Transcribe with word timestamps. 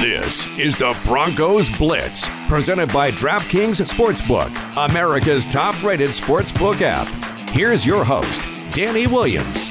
This 0.00 0.46
is 0.58 0.76
the 0.76 0.94
Broncos 1.06 1.70
Blitz, 1.70 2.28
presented 2.48 2.92
by 2.92 3.10
DraftKings 3.10 3.80
Sportsbook, 3.80 4.50
America's 4.76 5.46
top 5.46 5.82
rated 5.82 6.10
sportsbook 6.10 6.82
app. 6.82 7.08
Here's 7.48 7.86
your 7.86 8.04
host, 8.04 8.46
Danny 8.72 9.06
Williams. 9.06 9.70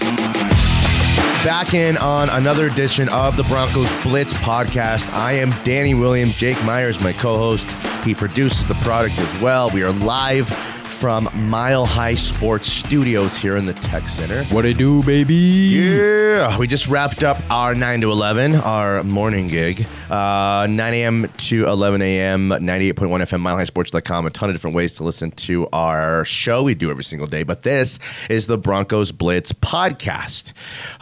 Back 1.46 1.75
in 1.75 1.96
on 1.97 2.31
another 2.31 2.65
edition 2.65 3.07
of 3.09 3.38
the 3.38 3.43
Broncos 3.43 3.88
Blitz 4.01 4.33
podcast. 4.33 5.13
I 5.13 5.33
am 5.33 5.51
Danny 5.63 5.93
Williams. 5.93 6.35
Jake 6.35 6.62
Myers, 6.63 6.99
my 6.99 7.13
co 7.13 7.37
host. 7.37 7.71
He 8.03 8.15
produces 8.15 8.65
the 8.65 8.73
product 8.76 9.19
as 9.19 9.42
well. 9.42 9.69
We 9.69 9.83
are 9.83 9.92
live 9.92 10.49
from 10.96 11.29
Mile 11.49 11.85
High 11.85 12.15
Sports 12.15 12.71
Studios 12.71 13.35
here 13.35 13.57
in 13.57 13.65
the 13.65 13.73
Tech 13.73 14.07
Center. 14.07 14.43
What 14.46 14.65
it 14.65 14.78
do, 14.78 15.03
baby? 15.03 15.33
Yeah, 15.35 16.57
we 16.57 16.67
just 16.67 16.88
wrapped 16.88 17.23
up 17.23 17.38
our 17.52 17.75
9 17.75 18.02
to 18.02 18.11
11, 18.11 18.55
our 18.55 19.03
morning 19.03 19.49
gig. 19.49 19.85
Uh, 20.09 20.67
9 20.70 20.93
a.m. 20.93 21.29
to 21.38 21.66
11 21.67 22.01
a.m., 22.01 22.49
98.1 22.49 22.93
FM, 22.93 23.41
milehighsports.com. 23.41 24.25
A 24.25 24.29
ton 24.29 24.49
of 24.49 24.55
different 24.55 24.75
ways 24.75 24.95
to 24.95 25.03
listen 25.03 25.31
to 25.31 25.67
our 25.73 26.23
show 26.23 26.63
we 26.63 26.73
do 26.73 26.89
every 26.89 27.03
single 27.03 27.27
day. 27.27 27.43
But 27.43 27.63
this 27.63 27.99
is 28.29 28.48
the 28.48 28.57
Broncos 28.57 29.12
Blitz 29.12 29.51
podcast, 29.51 30.53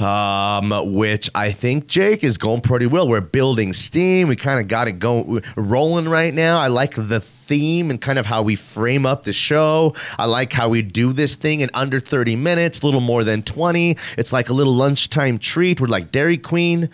um, 0.01 0.93
which 0.95 1.29
I 1.35 1.51
think, 1.51 1.85
Jake, 1.87 2.23
is 2.23 2.39
going 2.39 2.61
pretty 2.61 2.87
well. 2.87 3.07
We're 3.07 3.21
building 3.21 3.73
steam. 3.73 4.27
We 4.27 4.35
kind 4.35 4.59
of 4.59 4.67
got 4.67 4.87
it 4.87 4.93
going, 4.93 5.43
rolling 5.55 6.09
right 6.09 6.33
now. 6.33 6.59
I 6.59 6.67
like 6.67 6.95
the 6.95 7.19
theme 7.47 7.89
and 7.89 7.99
kind 7.99 8.17
of 8.19 8.25
how 8.25 8.41
we 8.41 8.55
frame 8.55 9.05
up 9.05 9.23
the 9.23 9.33
show. 9.33 9.95
I 10.17 10.25
like 10.25 10.53
how 10.53 10.69
we 10.69 10.81
do 10.81 11.13
this 11.13 11.35
thing 11.35 11.61
in 11.61 11.69
under 11.73 11.99
30 11.99 12.35
minutes, 12.35 12.81
a 12.81 12.85
little 12.85 13.01
more 13.01 13.23
than 13.23 13.43
20. 13.43 13.97
It's 14.17 14.33
like 14.33 14.49
a 14.49 14.53
little 14.53 14.73
lunchtime 14.73 15.37
treat. 15.37 15.79
We're 15.81 15.87
like 15.87 16.11
Dairy 16.11 16.37
Queen. 16.37 16.89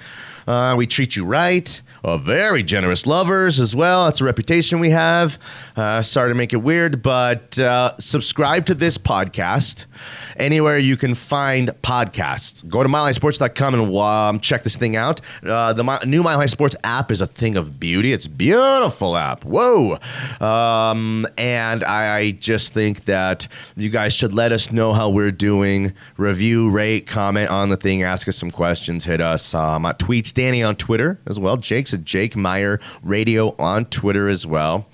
Uh, 0.47 0.75
we 0.77 0.87
treat 0.87 1.15
you 1.15 1.25
right. 1.25 1.81
Uh, 2.03 2.17
very 2.17 2.63
generous 2.63 3.05
lovers 3.05 3.59
as 3.59 3.75
well. 3.75 4.05
That's 4.05 4.21
a 4.21 4.23
reputation 4.23 4.79
we 4.79 4.89
have. 4.91 5.37
Uh, 5.75 6.01
sorry 6.01 6.31
to 6.31 6.35
make 6.35 6.53
it 6.53 6.57
weird, 6.57 7.01
but 7.01 7.59
uh, 7.59 7.95
subscribe 7.99 8.65
to 8.67 8.73
this 8.73 8.97
podcast 8.97 9.85
anywhere 10.37 10.77
you 10.77 10.95
can 10.95 11.13
find 11.13 11.69
podcasts. 11.83 12.67
Go 12.67 12.83
to 12.83 12.89
milehighsports.com 12.89 13.73
and 13.73 13.95
um, 13.97 14.39
check 14.39 14.63
this 14.63 14.77
thing 14.77 14.95
out. 14.95 15.19
Uh, 15.43 15.73
the 15.73 15.83
Mi- 15.83 15.99
new 16.05 16.23
Mile 16.23 16.37
High 16.39 16.45
Sports 16.45 16.75
app 16.83 17.11
is 17.11 17.21
a 17.21 17.27
thing 17.27 17.57
of 17.57 17.79
beauty. 17.79 18.13
It's 18.13 18.27
beautiful 18.27 19.17
app. 19.17 19.43
Whoa. 19.43 19.99
Um, 20.41 21.27
and 21.37 21.83
I, 21.83 22.31
just 22.31 22.73
think 22.73 23.05
that 23.05 23.47
you 23.75 23.89
guys 23.89 24.13
should 24.13 24.33
let 24.33 24.51
us 24.51 24.71
know 24.71 24.93
how 24.93 25.09
we're 25.09 25.31
doing. 25.31 25.93
Review, 26.17 26.69
rate, 26.69 27.07
comment 27.07 27.49
on 27.49 27.69
the 27.69 27.77
thing, 27.77 28.03
ask 28.03 28.27
us 28.27 28.37
some 28.37 28.51
questions, 28.51 29.05
hit 29.05 29.21
us. 29.21 29.53
Um, 29.53 29.85
at 29.85 29.99
Tweets 29.99 30.33
Danny 30.33 30.63
on 30.63 30.75
Twitter 30.75 31.19
as 31.25 31.39
well. 31.39 31.57
Jake's 31.57 31.93
at 31.93 32.03
Jake 32.03 32.35
Meyer 32.35 32.79
Radio 33.03 33.55
on 33.57 33.85
Twitter 33.85 34.29
as 34.29 34.45
well. 34.45 34.85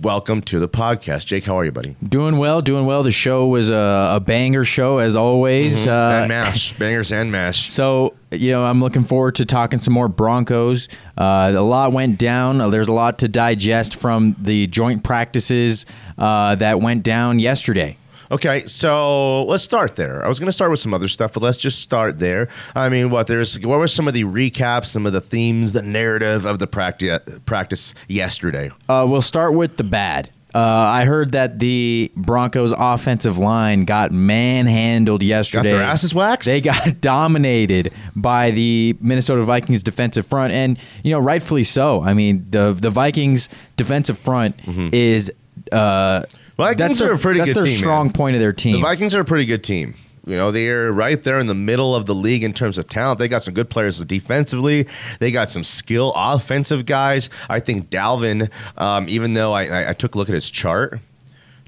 Welcome 0.00 0.42
to 0.42 0.60
the 0.60 0.68
podcast. 0.68 1.26
Jake, 1.26 1.44
how 1.44 1.58
are 1.58 1.64
you, 1.64 1.72
buddy? 1.72 1.96
Doing 2.02 2.36
well, 2.36 2.62
doing 2.62 2.86
well. 2.86 3.02
The 3.02 3.10
show 3.10 3.48
was 3.48 3.68
a, 3.68 4.12
a 4.14 4.20
banger 4.20 4.64
show 4.64 4.98
as 4.98 5.16
always. 5.16 5.88
Uh, 5.88 6.20
and 6.20 6.28
mash. 6.28 6.72
Bangers 6.78 7.10
and 7.10 7.32
mash. 7.32 7.68
So, 7.78 8.14
you 8.30 8.50
know, 8.50 8.64
I'm 8.64 8.80
looking 8.80 9.04
forward 9.04 9.36
to 9.36 9.44
talking 9.44 9.80
some 9.80 9.94
more 9.94 10.08
Broncos. 10.08 10.88
Uh, 11.16 11.52
a 11.54 11.60
lot 11.62 11.92
went 11.92 12.18
down. 12.18 12.60
Uh, 12.60 12.68
There's 12.68 12.88
a 12.88 12.92
lot 12.92 13.18
to 13.20 13.28
digest 13.28 13.96
from 13.96 14.36
the 14.38 14.66
joint 14.66 15.04
practices 15.04 15.86
uh, 16.16 16.54
that 16.56 16.80
went 16.80 17.02
down 17.02 17.38
yesterday. 17.38 17.96
Okay, 18.30 18.66
so 18.66 19.44
let's 19.44 19.62
start 19.62 19.96
there. 19.96 20.22
I 20.22 20.28
was 20.28 20.38
going 20.38 20.48
to 20.48 20.52
start 20.52 20.70
with 20.70 20.80
some 20.80 20.92
other 20.92 21.08
stuff, 21.08 21.32
but 21.32 21.42
let's 21.42 21.56
just 21.56 21.80
start 21.80 22.18
there. 22.18 22.48
I 22.74 22.90
mean, 22.90 23.08
what 23.08 23.26
there's 23.26 23.58
what 23.60 23.78
were 23.78 23.88
some 23.88 24.06
of 24.06 24.12
the 24.12 24.24
recaps, 24.24 24.86
some 24.86 25.06
of 25.06 25.14
the 25.14 25.20
themes, 25.22 25.72
the 25.72 25.80
narrative 25.80 26.44
of 26.44 26.58
the 26.58 26.66
practice 26.66 27.20
practice 27.46 27.94
yesterday? 28.06 28.70
Uh, 28.86 29.06
we'll 29.08 29.22
start 29.22 29.54
with 29.54 29.78
the 29.78 29.84
bad. 29.84 30.28
Uh, 30.54 30.58
I 30.60 31.04
heard 31.04 31.32
that 31.32 31.58
the 31.58 32.10
Broncos' 32.16 32.72
offensive 32.76 33.36
line 33.38 33.84
got 33.84 34.12
manhandled 34.12 35.20
Got 35.20 35.26
yesterday. 35.26 35.70
their 35.72 35.82
asses 35.82 36.14
waxed. 36.14 36.48
They 36.48 36.60
got 36.60 37.00
dominated 37.02 37.92
by 38.16 38.50
the 38.50 38.96
Minnesota 39.00 39.42
Vikings 39.42 39.82
defensive 39.82 40.26
front, 40.26 40.54
and 40.54 40.78
you 41.04 41.10
know, 41.10 41.18
rightfully 41.18 41.64
so. 41.64 42.02
I 42.02 42.14
mean, 42.14 42.46
the 42.50 42.72
the 42.72 42.90
Vikings 42.90 43.48
defensive 43.76 44.18
front 44.18 44.58
is 44.92 45.30
uh, 45.72 46.20
Mm-hmm. 46.58 46.62
Vikings 46.62 46.78
that's 46.78 46.98
their, 46.98 47.10
are 47.12 47.14
a 47.14 47.18
pretty 47.18 47.38
that's 47.38 47.50
good 47.52 47.56
their 47.58 47.66
team, 47.66 47.76
strong 47.78 48.06
man. 48.06 48.12
point 48.14 48.34
of 48.34 48.40
their 48.40 48.52
team. 48.52 48.76
the. 48.76 48.82
Vikings 48.82 49.14
are 49.14 49.20
a 49.20 49.24
pretty 49.24 49.44
good 49.44 49.62
team. 49.62 49.94
You 50.28 50.36
know, 50.36 50.50
they're 50.50 50.92
right 50.92 51.22
there 51.22 51.38
in 51.38 51.46
the 51.46 51.54
middle 51.54 51.96
of 51.96 52.06
the 52.06 52.14
league 52.14 52.44
in 52.44 52.52
terms 52.52 52.78
of 52.78 52.86
talent. 52.86 53.18
They 53.18 53.28
got 53.28 53.42
some 53.42 53.54
good 53.54 53.70
players 53.70 53.98
defensively. 54.04 54.86
They 55.20 55.30
got 55.30 55.48
some 55.48 55.64
skill 55.64 56.12
offensive 56.14 56.86
guys. 56.86 57.30
I 57.48 57.60
think 57.60 57.90
Dalvin, 57.90 58.50
um, 58.76 59.08
even 59.08 59.32
though 59.32 59.52
I, 59.52 59.66
I, 59.66 59.90
I 59.90 59.92
took 59.94 60.14
a 60.14 60.18
look 60.18 60.28
at 60.28 60.34
his 60.34 60.50
chart, 60.50 61.00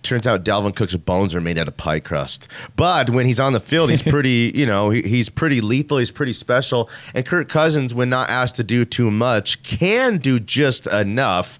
Turns 0.02 0.26
out 0.26 0.44
Dalvin 0.44 0.74
Cook's 0.74 0.96
bones 0.96 1.34
are 1.34 1.40
made 1.40 1.58
out 1.58 1.68
of 1.68 1.76
pie 1.76 2.00
crust. 2.00 2.48
But 2.76 3.10
when 3.10 3.26
he's 3.26 3.40
on 3.40 3.52
the 3.52 3.60
field, 3.60 3.90
he's 3.90 4.02
pretty, 4.14 4.52
you 4.54 4.66
know, 4.66 4.90
he, 4.90 5.02
he's 5.02 5.28
pretty 5.28 5.60
lethal. 5.60 5.98
He's 5.98 6.10
pretty 6.10 6.32
special. 6.32 6.88
And 7.14 7.26
Kirk 7.26 7.48
Cousins, 7.48 7.94
when 7.94 8.08
not 8.08 8.30
asked 8.30 8.56
to 8.56 8.64
do 8.64 8.84
too 8.84 9.10
much, 9.10 9.62
can 9.62 10.18
do 10.18 10.40
just 10.40 10.86
enough 10.86 11.58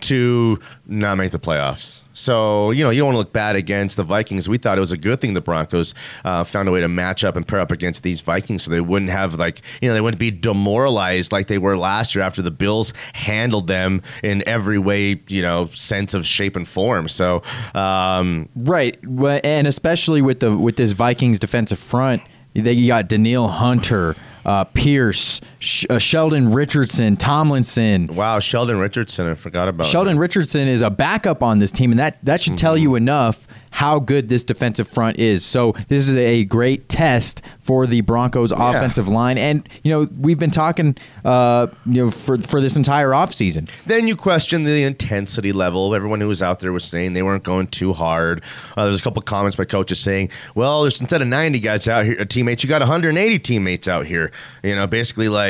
to 0.00 0.58
not 0.86 1.16
make 1.16 1.30
the 1.30 1.38
playoffs. 1.38 2.02
So, 2.18 2.72
you 2.72 2.82
know, 2.82 2.90
you 2.90 2.98
don't 2.98 3.06
want 3.06 3.14
to 3.14 3.18
look 3.18 3.32
bad 3.32 3.54
against 3.54 3.96
the 3.96 4.02
Vikings. 4.02 4.48
We 4.48 4.58
thought 4.58 4.76
it 4.76 4.80
was 4.80 4.92
a 4.92 4.96
good 4.98 5.20
thing 5.20 5.34
the 5.34 5.40
Broncos 5.40 5.94
uh, 6.24 6.42
found 6.42 6.68
a 6.68 6.72
way 6.72 6.80
to 6.80 6.88
match 6.88 7.22
up 7.22 7.36
and 7.36 7.46
pair 7.46 7.60
up 7.60 7.70
against 7.70 8.02
these 8.02 8.20
Vikings 8.20 8.64
so 8.64 8.70
they 8.70 8.80
wouldn't 8.80 9.10
have, 9.10 9.34
like, 9.34 9.62
you 9.80 9.88
know, 9.88 9.94
they 9.94 10.00
wouldn't 10.00 10.18
be 10.18 10.30
demoralized 10.32 11.30
like 11.30 11.46
they 11.46 11.58
were 11.58 11.76
last 11.76 12.14
year 12.14 12.24
after 12.24 12.42
the 12.42 12.50
Bills 12.50 12.92
handled 13.14 13.68
them 13.68 14.02
in 14.22 14.42
every 14.48 14.78
way, 14.78 15.20
you 15.28 15.42
know, 15.42 15.66
sense 15.66 16.12
of 16.12 16.26
shape 16.26 16.56
and 16.56 16.66
form. 16.66 17.08
So, 17.08 17.42
um, 17.74 18.48
Right, 18.56 18.98
and 19.44 19.66
especially 19.66 20.20
with 20.20 20.40
the 20.40 20.56
with 20.56 20.76
this 20.76 20.92
Vikings 20.92 21.38
defensive 21.38 21.78
front, 21.78 22.22
they 22.54 22.86
got 22.86 23.08
Danielle 23.08 23.48
Hunter, 23.48 24.16
uh, 24.44 24.64
Pierce, 24.64 25.40
Sh- 25.60 25.86
uh, 25.90 25.98
Sheldon 25.98 26.52
Richardson, 26.52 27.16
Tomlinson. 27.16 28.06
wow, 28.14 28.38
Sheldon 28.38 28.78
Richardson, 28.78 29.28
I 29.28 29.34
forgot 29.34 29.68
about 29.68 29.86
Sheldon 29.86 30.18
Richardson 30.18 30.68
is 30.68 30.82
a 30.82 30.90
backup 30.90 31.42
on 31.42 31.58
this 31.58 31.72
team, 31.72 31.90
and 31.90 31.98
that 31.98 32.18
that 32.24 32.40
should 32.40 32.56
tell 32.58 32.76
you 32.76 32.94
enough 32.94 33.46
how 33.70 33.98
good 33.98 34.28
this 34.28 34.44
defensive 34.44 34.88
front 34.88 35.18
is. 35.18 35.44
So 35.44 35.72
this 35.88 36.08
is 36.08 36.16
a 36.16 36.44
great 36.44 36.88
test 36.88 37.42
for 37.60 37.86
the 37.86 38.00
Broncos 38.00 38.50
offensive 38.50 39.08
line, 39.08 39.36
and 39.36 39.68
you 39.82 39.90
know 39.90 40.08
we've 40.18 40.38
been 40.38 40.50
talking, 40.50 40.96
uh, 41.24 41.66
you 41.86 42.04
know, 42.04 42.10
for 42.10 42.38
for 42.38 42.60
this 42.60 42.76
entire 42.76 43.10
offseason. 43.10 43.68
Then 43.86 44.08
you 44.08 44.16
question 44.16 44.64
the 44.64 44.84
intensity 44.84 45.52
level. 45.52 45.94
Everyone 45.94 46.20
who 46.20 46.28
was 46.28 46.42
out 46.42 46.60
there 46.60 46.72
was 46.72 46.84
saying 46.84 47.12
they 47.12 47.22
weren't 47.22 47.44
going 47.44 47.66
too 47.66 47.92
hard. 47.92 48.42
Uh, 48.76 48.84
there's 48.86 49.00
a 49.00 49.02
couple 49.02 49.20
comments 49.22 49.56
by 49.56 49.64
coaches 49.64 49.98
saying, 50.00 50.30
"Well, 50.54 50.82
there's 50.82 51.00
instead 51.00 51.20
of 51.20 51.28
90 51.28 51.60
guys 51.60 51.88
out 51.88 52.06
here, 52.06 52.16
uh, 52.20 52.24
teammates, 52.24 52.62
you 52.62 52.68
got 52.68 52.80
180 52.80 53.38
teammates 53.40 53.86
out 53.88 54.06
here." 54.06 54.30
You 54.62 54.74
know, 54.76 54.86
basically 54.86 55.28
like, 55.28 55.47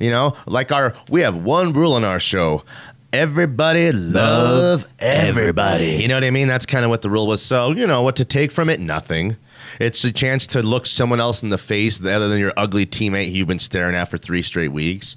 you 0.00 0.10
know, 0.10 0.36
like 0.46 0.72
our 0.72 0.94
we 1.10 1.22
have 1.22 1.36
one 1.36 1.72
rule 1.72 1.96
in 1.96 2.04
our 2.04 2.20
show. 2.20 2.64
Everybody 3.12 3.92
love 3.92 4.86
everybody. 4.98 5.96
You 5.96 6.08
know 6.08 6.14
what 6.14 6.24
I 6.24 6.30
mean? 6.30 6.48
That's 6.48 6.66
kind 6.66 6.84
of 6.84 6.90
what 6.90 7.02
the 7.02 7.08
rule 7.08 7.26
was. 7.26 7.40
So, 7.40 7.70
you 7.70 7.86
know, 7.86 8.02
what 8.02 8.16
to 8.16 8.24
take 8.24 8.52
from 8.52 8.68
it? 8.68 8.80
Nothing. 8.80 9.36
It's 9.80 10.04
a 10.04 10.12
chance 10.12 10.46
to 10.48 10.62
look 10.62 10.86
someone 10.86 11.20
else 11.20 11.42
in 11.42 11.48
the 11.48 11.58
face 11.58 12.00
other 12.00 12.28
than 12.28 12.38
your 12.38 12.52
ugly 12.56 12.86
teammate 12.86 13.32
you've 13.32 13.48
been 13.48 13.58
staring 13.58 13.94
at 13.94 14.04
for 14.10 14.18
three 14.18 14.42
straight 14.42 14.72
weeks. 14.72 15.14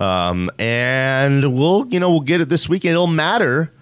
Um, 0.00 0.50
and 0.58 1.54
we'll, 1.54 1.86
you 1.88 2.00
know, 2.00 2.10
we'll 2.10 2.20
get 2.20 2.40
it 2.40 2.48
this 2.48 2.68
weekend. 2.68 2.92
It'll 2.92 3.06
matter 3.06 3.72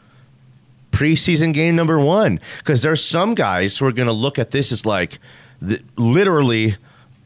preseason 0.90 1.54
game 1.54 1.76
number 1.76 1.98
one 1.98 2.40
because 2.58 2.82
there's 2.82 3.04
some 3.04 3.34
guys 3.34 3.78
who 3.78 3.86
are 3.86 3.92
going 3.92 4.08
to 4.08 4.12
look 4.12 4.38
at 4.38 4.50
this 4.50 4.72
as 4.72 4.84
like 4.84 5.18
th- 5.66 5.82
literally 5.96 6.76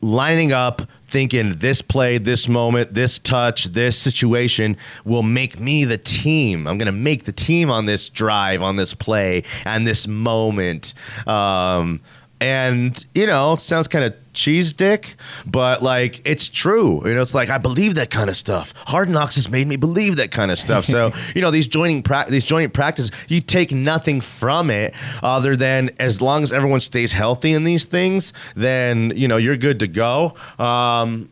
lining 0.04 0.52
up 0.52 0.82
thinking 1.06 1.54
this 1.58 1.80
play 1.80 2.18
this 2.18 2.46
moment 2.48 2.92
this 2.92 3.18
touch 3.18 3.64
this 3.66 3.96
situation 3.96 4.76
will 5.04 5.22
make 5.22 5.58
me 5.58 5.84
the 5.84 5.96
team. 5.96 6.66
I'm 6.66 6.76
going 6.76 6.86
to 6.86 6.92
make 6.92 7.24
the 7.24 7.32
team 7.32 7.70
on 7.70 7.86
this 7.86 8.08
drive 8.08 8.60
on 8.60 8.76
this 8.76 8.92
play 8.92 9.44
and 9.64 9.86
this 9.86 10.06
moment. 10.06 10.92
Um, 11.26 12.00
and 12.40 13.04
you 13.14 13.26
know 13.26 13.56
sounds 13.56 13.88
kind 13.88 14.04
of 14.04 14.14
cheese 14.32 14.72
dick 14.72 15.14
but 15.46 15.82
like 15.82 16.20
it's 16.26 16.48
true. 16.48 17.00
You 17.06 17.14
know 17.14 17.22
it's 17.22 17.34
like 17.34 17.50
i 17.50 17.58
believe 17.58 17.94
that 17.94 18.10
kind 18.10 18.28
of 18.28 18.36
stuff. 18.36 18.74
Hard 18.86 19.08
knocks 19.08 19.36
has 19.36 19.48
made 19.48 19.66
me 19.66 19.76
believe 19.76 20.16
that 20.16 20.30
kind 20.30 20.50
of 20.50 20.58
stuff. 20.58 20.84
So 20.84 21.12
you 21.34 21.40
know 21.40 21.50
these 21.50 21.66
joining 21.66 22.02
pra- 22.02 22.26
these 22.28 22.44
joint 22.44 22.72
practices 22.72 23.12
you 23.28 23.40
take 23.40 23.72
nothing 23.72 24.20
from 24.20 24.70
it 24.70 24.94
other 25.22 25.56
than 25.56 25.90
as 25.98 26.20
long 26.20 26.42
as 26.42 26.52
everyone 26.52 26.80
stays 26.80 27.12
healthy 27.12 27.52
in 27.52 27.64
these 27.64 27.84
things 27.84 28.32
then 28.56 29.12
you 29.14 29.28
know 29.28 29.36
you're 29.36 29.56
good 29.56 29.80
to 29.80 29.88
go. 29.88 30.34
Um, 30.58 31.28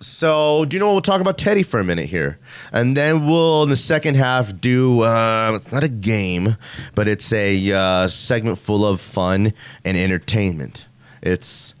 so, 0.00 0.64
do 0.64 0.76
you 0.76 0.80
know 0.80 0.86
what? 0.86 0.92
We'll 0.92 1.02
talk 1.02 1.20
about 1.20 1.38
Teddy 1.38 1.62
for 1.62 1.80
a 1.80 1.84
minute 1.84 2.06
here. 2.08 2.38
And 2.72 2.96
then 2.96 3.26
we'll, 3.26 3.64
in 3.64 3.70
the 3.70 3.76
second 3.76 4.14
half, 4.16 4.58
do 4.60 5.00
uh, 5.02 5.58
not 5.72 5.82
a 5.84 5.88
game, 5.88 6.56
but 6.94 7.08
it's 7.08 7.32
a 7.32 7.72
uh, 7.72 8.08
segment 8.08 8.58
full 8.58 8.86
of 8.86 9.00
fun 9.00 9.52
and 9.84 9.96
entertainment. 9.96 10.86
It's 11.22 11.74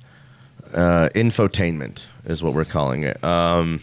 uh, 0.74 1.10
infotainment, 1.14 2.06
is 2.24 2.42
what 2.42 2.54
we're 2.54 2.64
calling 2.64 3.04
it. 3.04 3.22
Um, 3.22 3.80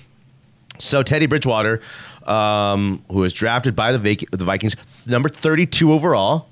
So 0.80 1.02
Teddy 1.02 1.26
Bridgewater, 1.28 1.80
um, 2.26 3.04
who 3.10 3.20
was 3.20 3.32
drafted 3.34 3.76
by 3.76 3.94
the, 3.94 4.00
Vic- 4.00 4.30
the 4.32 4.44
Vikings, 4.44 4.76
number 5.08 5.30
32 5.30 5.92
overall. 5.94 6.50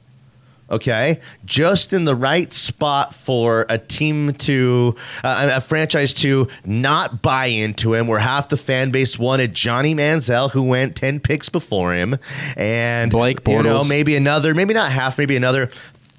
Okay, 0.69 1.19
just 1.45 1.93
in 1.93 2.05
the 2.05 2.15
right 2.15 2.51
spot 2.51 3.13
for 3.13 3.65
a 3.69 3.77
team 3.77 4.33
to, 4.33 4.95
uh, 5.23 5.51
a 5.55 5.61
franchise 5.61 6.13
to 6.15 6.47
not 6.65 7.21
buy 7.21 7.47
into 7.47 7.93
him, 7.93 8.07
where 8.07 8.19
half 8.19 8.49
the 8.49 8.57
fan 8.57 8.89
base 8.91 9.19
wanted 9.19 9.53
Johnny 9.53 9.93
Manziel, 9.93 10.49
who 10.49 10.63
went 10.63 10.95
ten 10.95 11.19
picks 11.19 11.49
before 11.49 11.93
him, 11.93 12.17
and 12.55 13.11
Blake 13.11 13.43
Bortles. 13.43 13.57
you 13.57 13.63
know, 13.63 13.83
maybe 13.83 14.15
another, 14.15 14.55
maybe 14.55 14.73
not 14.73 14.91
half, 14.91 15.17
maybe 15.17 15.35
another 15.35 15.69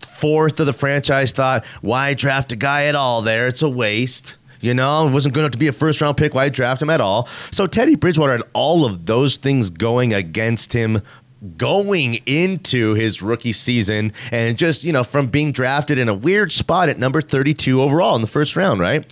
fourth 0.01 0.61
of 0.61 0.67
the 0.67 0.73
franchise 0.73 1.33
thought, 1.33 1.65
why 1.81 2.15
draft 2.15 2.53
a 2.53 2.57
guy 2.57 2.85
at 2.85 2.95
all 2.95 3.23
there? 3.23 3.49
It's 3.49 3.63
a 3.63 3.69
waste. 3.69 4.37
You 4.61 4.73
know, 4.73 5.07
it 5.07 5.11
wasn't 5.11 5.35
good 5.35 5.41
enough 5.41 5.53
to 5.53 5.59
be 5.59 5.69
a 5.69 5.73
first 5.73 6.01
round 6.01 6.17
pick. 6.17 6.33
Why 6.33 6.49
draft 6.49 6.81
him 6.81 6.89
at 6.89 6.99
all? 6.99 7.29
So 7.51 7.67
Teddy 7.67 7.97
Bridgewater 7.97 8.33
had 8.33 8.43
all 8.55 8.87
of 8.87 9.05
those 9.05 9.37
things 9.37 9.69
going 9.69 10.15
against 10.15 10.73
him 10.73 11.03
going 11.57 12.15
into 12.27 12.95
his 12.95 13.23
rookie 13.23 13.53
season 13.53 14.13
and 14.33 14.57
just, 14.57 14.85
you 14.85 14.93
know, 14.93 15.05
from 15.05 15.27
being 15.27 15.53
drafted 15.53 15.99
in 15.99 16.09
a 16.09 16.15
weird 16.15 16.53
spot 16.53 16.89
at 16.89 16.99
number 16.99 17.21
32 17.21 17.81
overall 17.81 18.17
in 18.17 18.23
the 18.23 18.29
first 18.29 18.57
round, 18.57 18.81
right? 18.81 19.07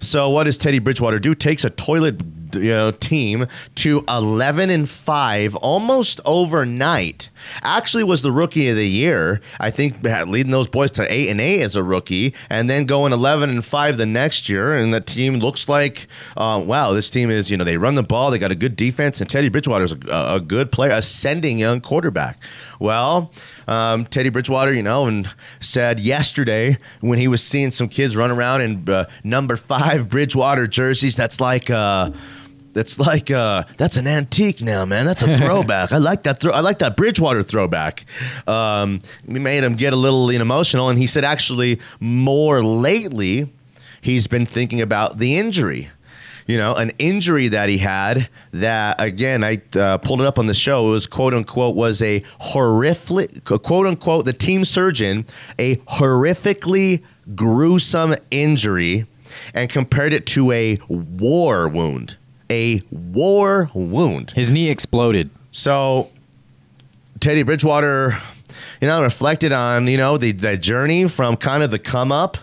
So 0.00 0.30
what 0.30 0.44
does 0.44 0.58
Teddy 0.58 0.78
Bridgewater 0.78 1.18
do? 1.18 1.34
Takes 1.34 1.64
a 1.64 1.70
toilet 1.70 2.20
you 2.54 2.70
know 2.70 2.90
team 2.90 3.46
to 3.74 4.04
11 4.08 4.70
and 4.70 4.88
5 4.88 5.54
almost 5.56 6.20
overnight 6.24 7.30
actually 7.62 8.04
was 8.04 8.22
the 8.22 8.32
rookie 8.32 8.68
of 8.68 8.76
the 8.76 8.88
year 8.88 9.40
i 9.60 9.70
think 9.70 10.02
leading 10.02 10.52
those 10.52 10.68
boys 10.68 10.90
to 10.90 11.12
8 11.12 11.30
and 11.30 11.40
8 11.40 11.62
as 11.62 11.76
a 11.76 11.82
rookie 11.82 12.34
and 12.50 12.68
then 12.68 12.86
going 12.86 13.12
11 13.12 13.50
and 13.50 13.64
5 13.64 13.96
the 13.96 14.06
next 14.06 14.48
year 14.48 14.72
and 14.74 14.92
the 14.92 15.00
team 15.00 15.34
looks 15.36 15.68
like 15.68 16.06
uh, 16.36 16.62
wow 16.64 16.92
this 16.92 17.10
team 17.10 17.30
is 17.30 17.50
you 17.50 17.56
know 17.56 17.64
they 17.64 17.76
run 17.76 17.94
the 17.94 18.02
ball 18.02 18.30
they 18.30 18.38
got 18.38 18.52
a 18.52 18.56
good 18.56 18.76
defense 18.76 19.20
and 19.20 19.28
teddy 19.28 19.48
bridgewater 19.48 19.84
is 19.84 19.92
a, 19.92 20.34
a 20.34 20.40
good 20.40 20.70
player 20.72 20.92
ascending 20.92 21.58
young 21.58 21.80
quarterback. 21.80 22.42
Well 22.80 23.32
um, 23.66 24.06
Teddy 24.06 24.28
Bridgewater, 24.28 24.72
you 24.72 24.82
know, 24.82 25.06
and 25.06 25.28
said 25.60 26.00
yesterday 26.00 26.78
when 27.00 27.18
he 27.18 27.28
was 27.28 27.42
seeing 27.42 27.70
some 27.70 27.88
kids 27.88 28.16
run 28.16 28.30
around 28.30 28.60
in 28.60 28.88
uh, 28.88 29.06
number 29.22 29.56
five 29.56 30.08
Bridgewater 30.08 30.66
jerseys, 30.66 31.16
that's 31.16 31.40
like 31.40 31.70
uh, 31.70 32.10
that's 32.74 32.98
like 32.98 33.30
uh, 33.30 33.64
that's 33.78 33.96
an 33.96 34.06
antique 34.06 34.60
now, 34.60 34.84
man. 34.84 35.06
That's 35.06 35.22
a 35.22 35.36
throwback. 35.38 35.92
I 35.92 35.98
like 35.98 36.24
that. 36.24 36.40
Throw- 36.40 36.52
I 36.52 36.60
like 36.60 36.80
that 36.80 36.96
Bridgewater 36.96 37.42
throwback. 37.42 38.04
Um, 38.46 38.98
we 39.26 39.38
made 39.40 39.64
him 39.64 39.74
get 39.74 39.92
a 39.92 39.96
little 39.96 40.28
emotional, 40.28 40.90
and 40.90 40.98
he 40.98 41.06
said 41.06 41.24
actually 41.24 41.80
more 42.00 42.62
lately 42.62 43.48
he's 44.00 44.26
been 44.26 44.44
thinking 44.44 44.82
about 44.82 45.18
the 45.18 45.38
injury. 45.38 45.90
You 46.46 46.58
know, 46.58 46.74
an 46.74 46.92
injury 46.98 47.48
that 47.48 47.70
he 47.70 47.78
had 47.78 48.28
that 48.52 49.00
again 49.00 49.42
I 49.42 49.62
uh, 49.76 49.96
pulled 49.96 50.20
it 50.20 50.26
up 50.26 50.38
on 50.38 50.46
the 50.46 50.52
show. 50.52 50.88
It 50.88 50.90
was 50.90 51.06
quote 51.06 51.32
unquote 51.32 51.74
was 51.74 52.02
a 52.02 52.22
horrific 52.38 53.44
quote 53.44 53.86
unquote 53.86 54.26
the 54.26 54.34
team 54.34 54.66
surgeon 54.66 55.24
a 55.58 55.76
horrifically 55.76 57.02
gruesome 57.34 58.14
injury 58.30 59.06
and 59.54 59.70
compared 59.70 60.12
it 60.12 60.26
to 60.26 60.52
a 60.52 60.78
war 60.88 61.66
wound. 61.66 62.18
A 62.50 62.82
war 62.90 63.70
wound. 63.74 64.32
His 64.32 64.50
knee 64.50 64.70
exploded. 64.70 65.30
So 65.50 66.10
Teddy 67.20 67.42
Bridgewater, 67.42 68.16
you 68.80 68.88
know, 68.88 69.02
reflected 69.02 69.52
on, 69.52 69.86
you 69.86 69.96
know, 69.96 70.18
the, 70.18 70.32
the 70.32 70.56
journey 70.56 71.08
from 71.08 71.36
kind 71.36 71.62
of 71.62 71.70
the 71.70 71.78
come 71.78 72.12
up 72.12 72.38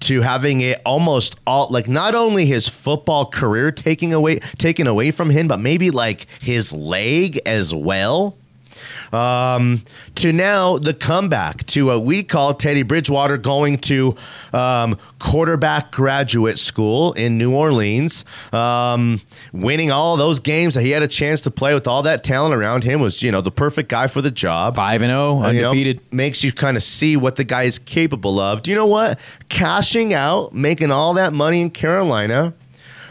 to 0.00 0.20
having 0.20 0.60
it 0.60 0.80
almost 0.84 1.36
all 1.46 1.68
like 1.70 1.88
not 1.88 2.14
only 2.14 2.44
his 2.44 2.68
football 2.68 3.26
career 3.26 3.70
taking 3.70 4.12
away 4.12 4.38
taken 4.58 4.86
away 4.86 5.10
from 5.10 5.30
him, 5.30 5.48
but 5.48 5.60
maybe 5.60 5.90
like 5.90 6.26
his 6.40 6.72
leg 6.72 7.40
as 7.46 7.74
well. 7.74 8.36
Um, 9.12 9.82
to 10.16 10.32
now 10.32 10.78
the 10.78 10.94
comeback 10.94 11.64
to 11.68 11.86
what 11.86 12.02
we 12.04 12.22
call 12.22 12.54
Teddy 12.54 12.82
Bridgewater 12.82 13.36
going 13.36 13.78
to 13.78 14.16
um, 14.52 14.96
quarterback 15.18 15.92
graduate 15.92 16.58
school 16.58 17.12
in 17.12 17.36
New 17.38 17.54
Orleans, 17.54 18.24
um, 18.52 19.20
winning 19.52 19.90
all 19.90 20.16
those 20.16 20.40
games 20.40 20.74
that 20.74 20.82
he 20.82 20.90
had 20.90 21.02
a 21.02 21.08
chance 21.08 21.40
to 21.42 21.50
play 21.50 21.74
with 21.74 21.86
all 21.86 22.02
that 22.04 22.24
talent 22.24 22.54
around 22.54 22.84
him 22.84 23.00
was 23.00 23.22
you 23.22 23.30
know 23.30 23.40
the 23.40 23.50
perfect 23.50 23.88
guy 23.88 24.06
for 24.06 24.22
the 24.22 24.30
job. 24.30 24.74
5 24.76 25.02
and 25.02 25.10
0, 25.10 25.42
Uh, 25.42 25.50
you 25.50 25.60
know, 25.60 25.68
undefeated. 25.70 26.00
makes 26.12 26.42
you 26.42 26.52
kind 26.52 26.76
of 26.76 26.82
see 26.82 27.16
what 27.16 27.36
the 27.36 27.44
guy 27.44 27.64
is 27.64 27.78
capable 27.78 28.38
of. 28.40 28.62
Do 28.62 28.70
you 28.70 28.76
know 28.76 28.86
what? 28.86 29.18
Cashing 29.48 30.14
out, 30.14 30.54
making 30.54 30.90
all 30.90 31.14
that 31.14 31.32
money 31.32 31.60
in 31.60 31.70
Carolina, 31.70 32.54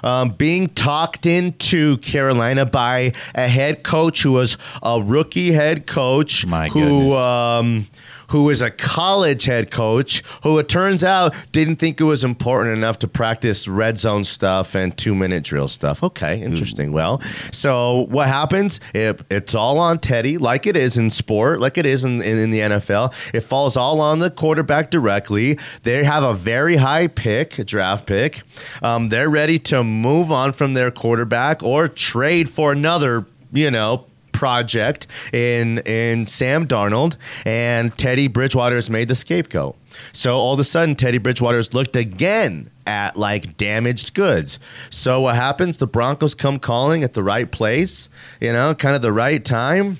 um, 0.04 0.30
being 0.30 0.70
talked 0.70 1.26
into 1.26 1.98
Carolina 1.98 2.66
by 2.66 3.14
a 3.36 3.48
head 3.48 3.84
coach 3.84 4.24
who 4.24 4.34
was 4.34 4.58
a 4.84 5.02
rookie 5.02 5.52
head 5.52 5.88
coach 5.88 6.46
My 6.46 6.68
who. 6.68 6.80
goodness. 6.80 7.16
Um, 7.16 7.88
who 8.32 8.50
is 8.50 8.62
a 8.62 8.72
college 8.72 9.46
head 9.46 9.72
coach 9.72 10.24
who 10.44 10.58
it 10.58 10.70
turns 10.70 11.04
out 11.04 11.36
didn't 11.52 11.76
think 11.76 12.00
it 12.00 12.06
was 12.06 12.24
important 12.24 12.78
enough 12.78 12.98
to 13.00 13.08
practice 13.08 13.68
red 13.68 13.98
zone 13.98 14.24
stuff 14.24 14.74
and 14.74 14.98
two 14.98 15.14
minute 15.14 15.44
drill 15.44 15.68
stuff. 15.68 16.02
Okay, 16.02 16.42
interesting. 16.42 16.94
Well, 16.94 17.22
so 17.52 18.08
what 18.10 18.28
happens? 18.28 18.80
It, 18.94 19.22
it's 19.30 19.54
all 19.54 19.80
on 19.80 20.00
Teddy, 20.00 20.38
like 20.38 20.66
it 20.66 20.78
is 20.78 20.98
in 20.98 21.10
sport, 21.10 21.60
like 21.60 21.78
it 21.78 21.86
is 21.86 22.06
in, 22.06 22.22
in, 22.22 22.38
in 22.38 22.50
the 22.52 22.60
NFL. 22.60 23.14
It 23.34 23.42
falls 23.42 23.76
all 23.76 24.00
on 24.00 24.20
the 24.20 24.32
quarterback 24.32 24.92
directly. 24.92 25.60
They 25.84 26.04
have 26.04 26.24
a 26.24 26.34
very 26.34 26.78
high 26.78 27.08
pick, 27.08 27.66
draft 27.66 28.06
pick. 28.06 28.42
Um, 28.82 29.10
they're 29.10 29.30
ready 29.30 29.60
to 29.60 29.84
move 29.84 30.32
on 30.32 30.54
from 30.54 30.74
their 30.74 30.90
quarterback 30.90 31.64
or 31.64 31.90
trade 31.90 32.50
for 32.50 32.72
another, 32.72 33.26
you 33.52 33.72
know, 33.72 34.06
project 34.42 35.06
in 35.34 35.78
in 35.86 36.26
Sam 36.26 36.66
Darnold 36.66 37.16
and 37.46 37.96
Teddy 37.96 38.28
Bridgewater 38.28 38.74
has 38.74 38.90
made 38.90 39.08
the 39.08 39.14
scapegoat. 39.14 39.78
So 40.14 40.36
all 40.36 40.56
of 40.56 40.60
a 40.60 40.64
sudden 40.64 40.96
Teddy 40.96 41.20
Bridgewater's 41.20 41.76
looked 41.76 41.96
again 41.96 42.72
at 42.88 43.16
like 43.16 43.56
damaged 43.56 44.16
goods. 44.16 44.58
So 44.90 45.22
what 45.22 45.36
happens? 45.36 45.78
The 45.78 45.86
Broncos 45.86 46.34
come 46.34 46.58
calling 46.58 47.04
at 47.04 47.14
the 47.14 47.22
right 47.22 47.52
place, 47.52 48.10
you 48.40 48.52
know, 48.52 48.74
kind 48.74 48.96
of 48.96 49.04
the 49.04 49.12
right 49.12 49.46
time. 49.46 50.00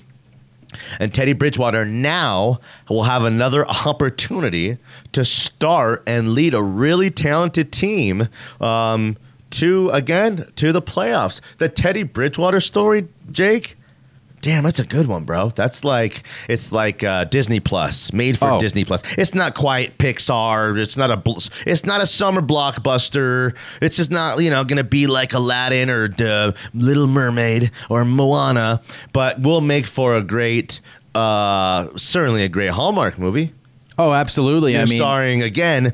And 1.00 1.14
Teddy 1.14 1.34
Bridgewater 1.34 1.86
now 1.86 2.62
will 2.90 3.04
have 3.04 3.24
another 3.24 3.68
opportunity 3.86 4.80
to 5.12 5.24
start 5.24 6.02
and 6.08 6.34
lead 6.34 6.56
a 6.56 6.64
really 6.64 7.12
talented 7.12 7.72
team 7.72 8.28
um, 8.60 9.18
to, 9.52 9.92
again, 9.92 10.50
to 10.56 10.72
the 10.72 10.82
playoffs. 10.82 11.42
The 11.60 11.70
Teddy 11.70 12.02
Bridgewater 12.02 12.60
story, 12.60 13.08
Jake, 13.32 13.76
Damn, 14.42 14.64
that's 14.64 14.80
a 14.80 14.86
good 14.86 15.06
one, 15.08 15.24
bro. 15.24 15.50
That's 15.50 15.84
like 15.84 16.24
it's 16.50 16.72
like 16.72 17.04
uh, 17.04 17.26
Disney 17.26 17.60
Plus, 17.60 18.12
made 18.12 18.38
for 18.40 18.50
Oh. 18.52 18.60
Disney 18.60 18.84
Plus. 18.84 19.04
It's 19.18 19.36
not 19.36 19.54
quite 19.54 19.98
Pixar. 20.00 20.78
It's 20.82 20.98
not 20.98 21.12
a 21.12 21.18
bl- 21.18 21.38
it's 21.68 21.86
not 21.86 22.02
a 22.02 22.08
summer 22.08 22.42
blockbuster. 22.42 23.56
It's 23.82 23.98
just 23.98 24.10
not 24.10 24.42
you 24.42 24.50
know 24.50 24.64
gonna 24.64 24.84
be 24.84 25.06
like 25.08 25.34
Aladdin 25.34 25.90
or 25.92 26.10
uh, 26.20 26.54
Little 26.74 27.08
Mermaid 27.08 27.70
or 27.90 28.04
Moana, 28.04 28.82
but 29.14 29.40
will 29.42 29.62
make 29.62 29.86
for 29.86 30.16
a 30.16 30.24
great, 30.24 30.80
uh, 31.14 31.90
certainly 31.96 32.44
a 32.44 32.50
great 32.50 32.72
Hallmark 32.72 33.20
movie. 33.20 33.54
Oh, 33.98 34.14
absolutely. 34.14 34.76
I 34.76 34.80
You're 34.80 34.88
mean, 34.88 34.98
starring 34.98 35.44
again. 35.44 35.94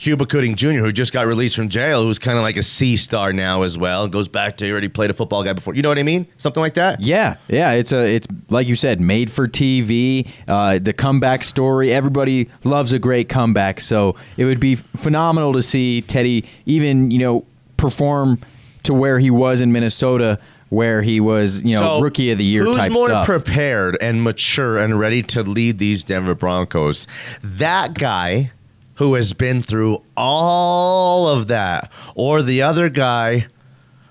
Cuba 0.00 0.24
Gooding 0.24 0.56
Jr., 0.56 0.78
who 0.78 0.92
just 0.92 1.12
got 1.12 1.26
released 1.26 1.54
from 1.56 1.68
jail, 1.68 2.02
who's 2.02 2.18
kind 2.18 2.38
of 2.38 2.42
like 2.42 2.56
a 2.56 2.62
C 2.62 2.96
star 2.96 3.34
now 3.34 3.62
as 3.64 3.76
well. 3.76 4.08
Goes 4.08 4.28
back 4.28 4.56
to 4.56 4.64
he 4.64 4.72
already 4.72 4.88
played 4.88 5.10
a 5.10 5.12
football 5.12 5.44
guy 5.44 5.52
before. 5.52 5.74
You 5.74 5.82
know 5.82 5.90
what 5.90 5.98
I 5.98 6.02
mean? 6.04 6.26
Something 6.38 6.62
like 6.62 6.72
that. 6.74 7.02
Yeah, 7.02 7.36
yeah, 7.48 7.72
it's 7.72 7.92
a 7.92 8.14
it's 8.14 8.26
like 8.48 8.66
you 8.66 8.76
said, 8.76 8.98
made 8.98 9.30
for 9.30 9.46
TV. 9.46 10.26
Uh, 10.48 10.78
the 10.78 10.94
comeback 10.94 11.44
story. 11.44 11.92
Everybody 11.92 12.48
loves 12.64 12.94
a 12.94 12.98
great 12.98 13.28
comeback, 13.28 13.82
so 13.82 14.16
it 14.38 14.46
would 14.46 14.58
be 14.58 14.76
phenomenal 14.76 15.52
to 15.52 15.62
see 15.62 16.00
Teddy 16.00 16.46
even 16.64 17.10
you 17.10 17.18
know 17.18 17.44
perform 17.76 18.40
to 18.84 18.94
where 18.94 19.18
he 19.18 19.30
was 19.30 19.60
in 19.60 19.70
Minnesota, 19.70 20.38
where 20.70 21.02
he 21.02 21.20
was 21.20 21.60
you 21.62 21.74
know 21.78 21.98
So, 21.98 22.00
rookie 22.00 22.30
of 22.30 22.38
the 22.38 22.44
year 22.44 22.64
type 22.64 22.72
stuff. 22.72 22.84
who's 22.86 22.86
type 22.88 22.92
more 22.92 23.08
stuff. 23.08 23.26
prepared 23.26 23.98
and 24.00 24.24
mature 24.24 24.78
and 24.78 24.98
ready 24.98 25.22
to 25.24 25.42
lead 25.42 25.76
these 25.76 26.04
Denver 26.04 26.34
Broncos? 26.34 27.06
That 27.42 27.92
guy 27.92 28.52
who 29.00 29.14
has 29.14 29.32
been 29.32 29.62
through 29.62 30.02
all 30.14 31.26
of 31.26 31.48
that, 31.48 31.90
or 32.14 32.42
the 32.42 32.60
other 32.60 32.90
guy 32.90 33.46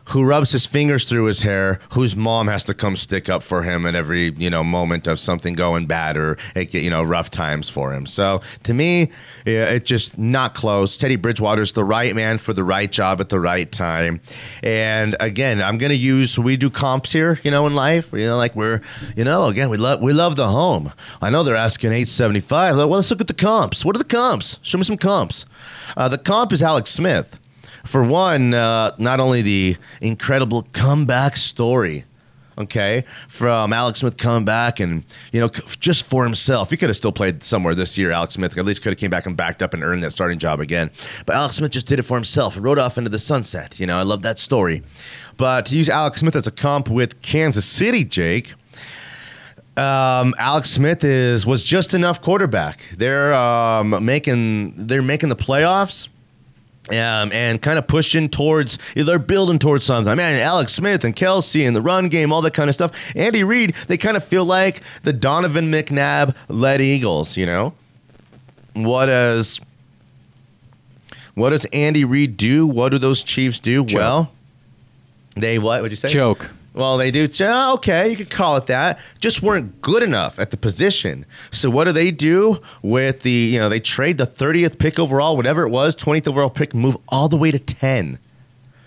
who 0.09 0.23
rubs 0.23 0.51
his 0.51 0.65
fingers 0.65 1.07
through 1.07 1.25
his 1.25 1.41
hair, 1.41 1.79
whose 1.93 2.15
mom 2.15 2.47
has 2.47 2.63
to 2.63 2.73
come 2.73 2.95
stick 2.95 3.29
up 3.29 3.43
for 3.43 3.63
him 3.63 3.85
at 3.85 3.95
every 3.95 4.31
you 4.37 4.49
know 4.49 4.63
moment 4.63 5.07
of 5.07 5.19
something 5.19 5.53
going 5.53 5.85
bad 5.85 6.17
or 6.17 6.37
you 6.55 6.89
know 6.89 7.03
rough 7.03 7.29
times 7.29 7.69
for 7.69 7.93
him. 7.93 8.05
So 8.05 8.41
to 8.63 8.73
me, 8.73 9.11
yeah, 9.45 9.65
it 9.65 9.85
just 9.85 10.17
not 10.17 10.53
close. 10.53 10.97
Teddy 10.97 11.15
Bridgewater's 11.15 11.73
the 11.73 11.83
right 11.83 12.15
man 12.15 12.37
for 12.37 12.53
the 12.53 12.63
right 12.63 12.91
job 12.91 13.21
at 13.21 13.29
the 13.29 13.39
right 13.39 13.71
time. 13.71 14.21
And 14.63 15.15
again, 15.19 15.61
I'm 15.61 15.77
gonna 15.77 15.93
use 15.93 16.37
we 16.39 16.57
do 16.57 16.69
comps 16.69 17.11
here, 17.11 17.39
you 17.43 17.51
know, 17.51 17.67
in 17.67 17.75
life. 17.75 18.11
You 18.11 18.25
know, 18.25 18.37
like 18.37 18.55
we're 18.55 18.81
you 19.15 19.23
know 19.23 19.45
again 19.45 19.69
we 19.69 19.77
love 19.77 20.01
we 20.01 20.13
love 20.13 20.35
the 20.35 20.47
home. 20.47 20.91
I 21.21 21.29
know 21.29 21.43
they're 21.43 21.55
asking 21.55 21.91
875. 21.91 22.77
Well, 22.77 22.87
let's 22.87 23.11
look 23.11 23.21
at 23.21 23.27
the 23.27 23.33
comps. 23.33 23.85
What 23.85 23.95
are 23.95 23.99
the 23.99 24.05
comps? 24.05 24.59
Show 24.63 24.77
me 24.77 24.83
some 24.83 24.97
comps. 24.97 25.45
Uh, 25.95 26.09
the 26.09 26.17
comp 26.17 26.51
is 26.51 26.63
Alex 26.63 26.89
Smith. 26.89 27.37
For 27.85 28.03
one, 28.03 28.53
uh, 28.53 28.95
not 28.97 29.19
only 29.19 29.41
the 29.41 29.77
incredible 30.01 30.67
comeback 30.73 31.37
story, 31.37 32.05
okay, 32.59 33.05
from 33.27 33.73
Alex 33.73 33.99
Smith 33.99 34.17
coming 34.17 34.45
back 34.45 34.79
and 34.79 35.03
you 35.31 35.39
know 35.39 35.47
just 35.79 36.05
for 36.05 36.23
himself. 36.23 36.69
He 36.69 36.77
could 36.77 36.89
have 36.89 36.95
still 36.95 37.11
played 37.11 37.43
somewhere 37.43 37.73
this 37.73 37.97
year. 37.97 38.11
Alex 38.11 38.35
Smith 38.35 38.57
at 38.57 38.65
least 38.65 38.81
could 38.81 38.91
have 38.91 38.99
came 38.99 39.09
back 39.09 39.25
and 39.25 39.35
backed 39.35 39.63
up 39.63 39.73
and 39.73 39.83
earned 39.83 40.03
that 40.03 40.11
starting 40.11 40.37
job 40.39 40.59
again. 40.59 40.91
But 41.25 41.35
Alex 41.35 41.55
Smith 41.55 41.71
just 41.71 41.87
did 41.87 41.99
it 41.99 42.03
for 42.03 42.15
himself 42.15 42.55
and 42.55 42.63
rode 42.63 42.79
off 42.79 42.97
into 42.97 43.09
the 43.09 43.19
sunset. 43.19 43.79
You 43.79 43.87
know, 43.87 43.97
I 43.97 44.03
love 44.03 44.21
that 44.23 44.37
story. 44.37 44.83
But 45.37 45.65
to 45.67 45.77
use 45.77 45.89
Alex 45.89 46.19
Smith 46.19 46.35
as 46.35 46.47
a 46.47 46.51
comp 46.51 46.89
with 46.89 47.21
Kansas 47.21 47.65
City, 47.65 48.03
Jake. 48.03 48.53
Um, 49.77 50.35
Alex 50.37 50.69
Smith 50.69 51.05
is 51.05 51.45
was 51.45 51.63
just 51.63 51.93
enough 51.93 52.21
quarterback. 52.21 52.81
They're 52.97 53.33
um, 53.33 54.03
making 54.03 54.73
they're 54.75 55.01
making 55.01 55.29
the 55.29 55.37
playoffs. 55.37 56.09
Um, 56.89 57.31
and 57.31 57.61
kind 57.61 57.77
of 57.77 57.87
pushing 57.87 58.29
towards, 58.29 58.79
they're 58.95 59.19
building 59.19 59.59
towards 59.59 59.85
something. 59.85 60.15
Man, 60.15 60.41
Alex 60.41 60.73
Smith 60.73 61.03
and 61.03 61.15
Kelce 61.15 61.67
and 61.67 61.75
the 61.75 61.81
run 61.81 62.09
game, 62.09 62.31
all 62.31 62.41
that 62.41 62.53
kind 62.53 62.67
of 62.67 62.75
stuff. 62.75 62.91
Andy 63.15 63.43
Reid, 63.43 63.75
they 63.87 63.97
kind 63.97 64.17
of 64.17 64.23
feel 64.23 64.43
like 64.43 64.81
the 65.03 65.13
Donovan 65.13 65.71
McNabb 65.71 66.35
led 66.47 66.81
Eagles, 66.81 67.37
you 67.37 67.45
know? 67.45 67.73
What 68.73 69.07
does 69.07 69.59
what 71.35 71.51
does 71.51 71.65
Andy 71.65 72.05
Reid 72.05 72.37
do? 72.37 72.67
What 72.67 72.89
do 72.89 72.97
those 72.97 73.23
Chiefs 73.23 73.59
do? 73.59 73.83
Well, 73.83 74.31
they 75.35 75.59
what 75.59 75.81
would 75.81 75.91
you 75.91 75.97
say? 75.97 76.07
Choke. 76.09 76.51
Well, 76.73 76.97
they 76.97 77.11
do. 77.11 77.27
oh, 77.41 77.73
Okay, 77.75 78.09
you 78.09 78.15
could 78.17 78.29
call 78.29 78.55
it 78.57 78.67
that. 78.67 78.99
Just 79.19 79.41
weren't 79.41 79.81
good 79.81 80.03
enough 80.03 80.39
at 80.39 80.51
the 80.51 80.57
position. 80.57 81.25
So 81.51 81.69
what 81.69 81.85
do 81.85 81.91
they 81.91 82.11
do 82.11 82.59
with 82.81 83.21
the? 83.21 83.31
You 83.31 83.59
know, 83.59 83.69
they 83.69 83.79
trade 83.79 84.17
the 84.17 84.25
thirtieth 84.25 84.77
pick 84.77 84.99
overall, 84.99 85.35
whatever 85.35 85.63
it 85.63 85.69
was, 85.69 85.95
twentieth 85.95 86.27
overall 86.27 86.49
pick, 86.49 86.73
move 86.73 86.97
all 87.09 87.27
the 87.27 87.37
way 87.37 87.51
to 87.51 87.59
ten 87.59 88.19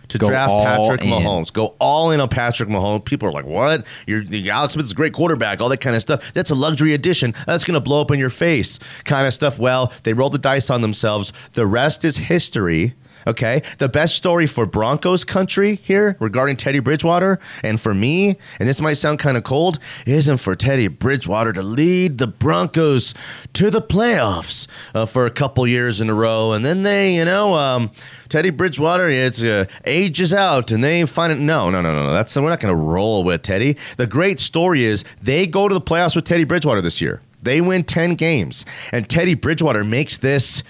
to 0.08 0.18
Go 0.18 0.28
draft 0.28 0.52
Patrick 0.52 1.02
in. 1.02 1.08
Mahomes. 1.10 1.52
Go 1.52 1.74
all 1.78 2.10
in 2.10 2.20
on 2.20 2.28
Patrick 2.28 2.68
Mahomes. 2.68 3.04
People 3.04 3.28
are 3.28 3.32
like, 3.32 3.46
"What? 3.46 3.84
You're 4.06 4.22
Alex 4.52 4.74
Smith's 4.74 4.92
a 4.92 4.94
great 4.94 5.12
quarterback." 5.14 5.60
All 5.60 5.68
that 5.70 5.80
kind 5.80 5.96
of 5.96 6.02
stuff. 6.02 6.32
That's 6.34 6.50
a 6.50 6.54
luxury 6.54 6.92
addition. 6.94 7.34
That's 7.46 7.64
going 7.64 7.74
to 7.74 7.80
blow 7.80 8.00
up 8.02 8.10
in 8.10 8.18
your 8.18 8.30
face, 8.30 8.78
kind 9.04 9.26
of 9.26 9.32
stuff. 9.32 9.58
Well, 9.58 9.92
they 10.02 10.12
rolled 10.12 10.32
the 10.32 10.38
dice 10.38 10.70
on 10.70 10.82
themselves. 10.82 11.32
The 11.54 11.66
rest 11.66 12.04
is 12.04 12.16
history. 12.16 12.94
Okay, 13.26 13.62
the 13.78 13.88
best 13.88 14.16
story 14.16 14.46
for 14.46 14.66
Broncos 14.66 15.24
country 15.24 15.76
here 15.76 16.16
regarding 16.18 16.56
Teddy 16.56 16.80
Bridgewater, 16.80 17.38
and 17.62 17.80
for 17.80 17.94
me, 17.94 18.36
and 18.58 18.68
this 18.68 18.80
might 18.80 18.94
sound 18.94 19.18
kind 19.18 19.36
of 19.36 19.44
cold, 19.44 19.78
isn't 20.06 20.38
for 20.38 20.54
Teddy 20.54 20.88
Bridgewater 20.88 21.52
to 21.52 21.62
lead 21.62 22.18
the 22.18 22.26
Broncos 22.26 23.14
to 23.52 23.70
the 23.70 23.80
playoffs 23.80 24.66
uh, 24.94 25.06
for 25.06 25.26
a 25.26 25.30
couple 25.30 25.66
years 25.66 26.00
in 26.00 26.10
a 26.10 26.14
row, 26.14 26.52
and 26.52 26.64
then 26.64 26.82
they, 26.82 27.14
you 27.14 27.24
know, 27.24 27.54
um, 27.54 27.90
Teddy 28.28 28.50
Bridgewater, 28.50 29.08
it's 29.08 29.42
uh, 29.42 29.66
ages 29.84 30.32
out, 30.32 30.72
and 30.72 30.82
they 30.82 31.04
find 31.04 31.32
it. 31.32 31.38
No, 31.38 31.70
no, 31.70 31.80
no, 31.80 31.94
no, 31.94 32.06
no. 32.06 32.12
That's 32.12 32.34
we're 32.34 32.48
not 32.48 32.60
going 32.60 32.74
to 32.74 32.80
roll 32.80 33.24
with 33.24 33.42
Teddy. 33.42 33.76
The 33.98 34.06
great 34.06 34.40
story 34.40 34.84
is 34.84 35.04
they 35.20 35.46
go 35.46 35.68
to 35.68 35.74
the 35.74 35.80
playoffs 35.80 36.16
with 36.16 36.24
Teddy 36.24 36.44
Bridgewater 36.44 36.80
this 36.80 37.00
year. 37.00 37.20
They 37.42 37.60
win 37.60 37.84
ten 37.84 38.14
games, 38.14 38.64
and 38.90 39.08
Teddy 39.08 39.34
Bridgewater 39.34 39.84
makes 39.84 40.16
this 40.18 40.62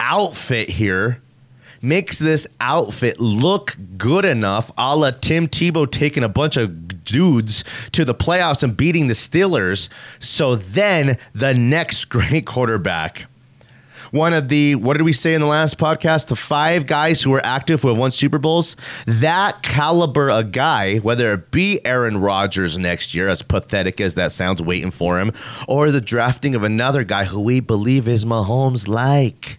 outfit 0.00 0.68
here 0.68 1.20
makes 1.80 2.18
this 2.18 2.46
outfit 2.60 3.20
look 3.20 3.76
good 3.96 4.24
enough, 4.24 4.70
a 4.76 4.96
la 4.96 5.10
Tim 5.10 5.48
Tebow 5.48 5.90
taking 5.90 6.24
a 6.24 6.28
bunch 6.28 6.56
of 6.56 7.04
dudes 7.04 7.64
to 7.92 8.04
the 8.04 8.14
playoffs 8.14 8.62
and 8.62 8.76
beating 8.76 9.08
the 9.08 9.14
Steelers. 9.14 9.88
So 10.18 10.56
then 10.56 11.18
the 11.34 11.54
next 11.54 12.04
great 12.08 12.46
quarterback. 12.46 13.26
One 14.10 14.32
of 14.32 14.48
the, 14.48 14.74
what 14.76 14.96
did 14.96 15.02
we 15.02 15.12
say 15.12 15.34
in 15.34 15.40
the 15.42 15.46
last 15.46 15.76
podcast? 15.76 16.28
The 16.28 16.36
five 16.36 16.86
guys 16.86 17.22
who 17.22 17.34
are 17.34 17.44
active 17.44 17.82
who 17.82 17.88
have 17.88 17.98
won 17.98 18.10
Super 18.10 18.38
Bowls. 18.38 18.74
That 19.06 19.62
caliber 19.62 20.30
of 20.30 20.52
guy, 20.52 20.96
whether 20.98 21.34
it 21.34 21.50
be 21.50 21.84
Aaron 21.84 22.18
Rodgers 22.18 22.78
next 22.78 23.14
year, 23.14 23.28
as 23.28 23.42
pathetic 23.42 24.00
as 24.00 24.14
that 24.14 24.32
sounds, 24.32 24.62
waiting 24.62 24.90
for 24.90 25.20
him, 25.20 25.32
or 25.66 25.90
the 25.90 26.00
drafting 26.00 26.54
of 26.54 26.62
another 26.62 27.04
guy 27.04 27.24
who 27.24 27.40
we 27.40 27.60
believe 27.60 28.08
is 28.08 28.24
Mahomes 28.24 28.88
like. 28.88 29.57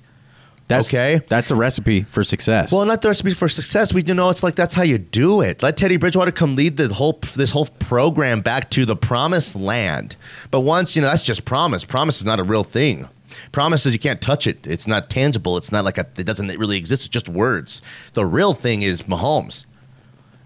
That's 0.69 0.87
Okay. 0.89 1.19
That's 1.27 1.51
a 1.51 1.55
recipe 1.55 2.03
for 2.03 2.23
success. 2.23 2.71
Well, 2.71 2.85
not 2.85 3.01
the 3.01 3.09
recipe 3.09 3.33
for 3.33 3.49
success. 3.49 3.91
We 3.91 4.03
you 4.03 4.13
know 4.13 4.29
it's 4.29 4.43
like 4.43 4.55
that's 4.55 4.75
how 4.75 4.83
you 4.83 4.99
do 4.99 5.41
it. 5.41 5.61
Let 5.63 5.75
Teddy 5.75 5.97
Bridgewater 5.97 6.31
come 6.31 6.55
lead 6.55 6.77
the 6.77 6.93
whole 6.93 7.19
this 7.35 7.51
whole 7.51 7.65
program 7.65 8.41
back 8.41 8.69
to 8.71 8.85
the 8.85 8.95
promised 8.95 9.55
land. 9.55 10.15
But 10.51 10.61
once 10.61 10.95
you 10.95 11.01
know 11.01 11.09
that's 11.09 11.23
just 11.23 11.43
promise. 11.43 11.83
Promise 11.83 12.19
is 12.19 12.25
not 12.25 12.39
a 12.39 12.43
real 12.43 12.63
thing. 12.63 13.09
Promise 13.51 13.87
is 13.87 13.93
you 13.93 13.99
can't 13.99 14.21
touch 14.21 14.47
it. 14.47 14.65
It's 14.67 14.87
not 14.87 15.09
tangible. 15.09 15.57
It's 15.57 15.71
not 15.71 15.85
like 15.85 15.97
a, 15.97 16.07
it 16.17 16.23
doesn't 16.23 16.47
really 16.47 16.77
exist. 16.77 17.01
It's 17.01 17.09
just 17.09 17.27
words. 17.29 17.81
The 18.13 18.25
real 18.25 18.53
thing 18.53 18.83
is 18.83 19.03
Mahomes. 19.03 19.65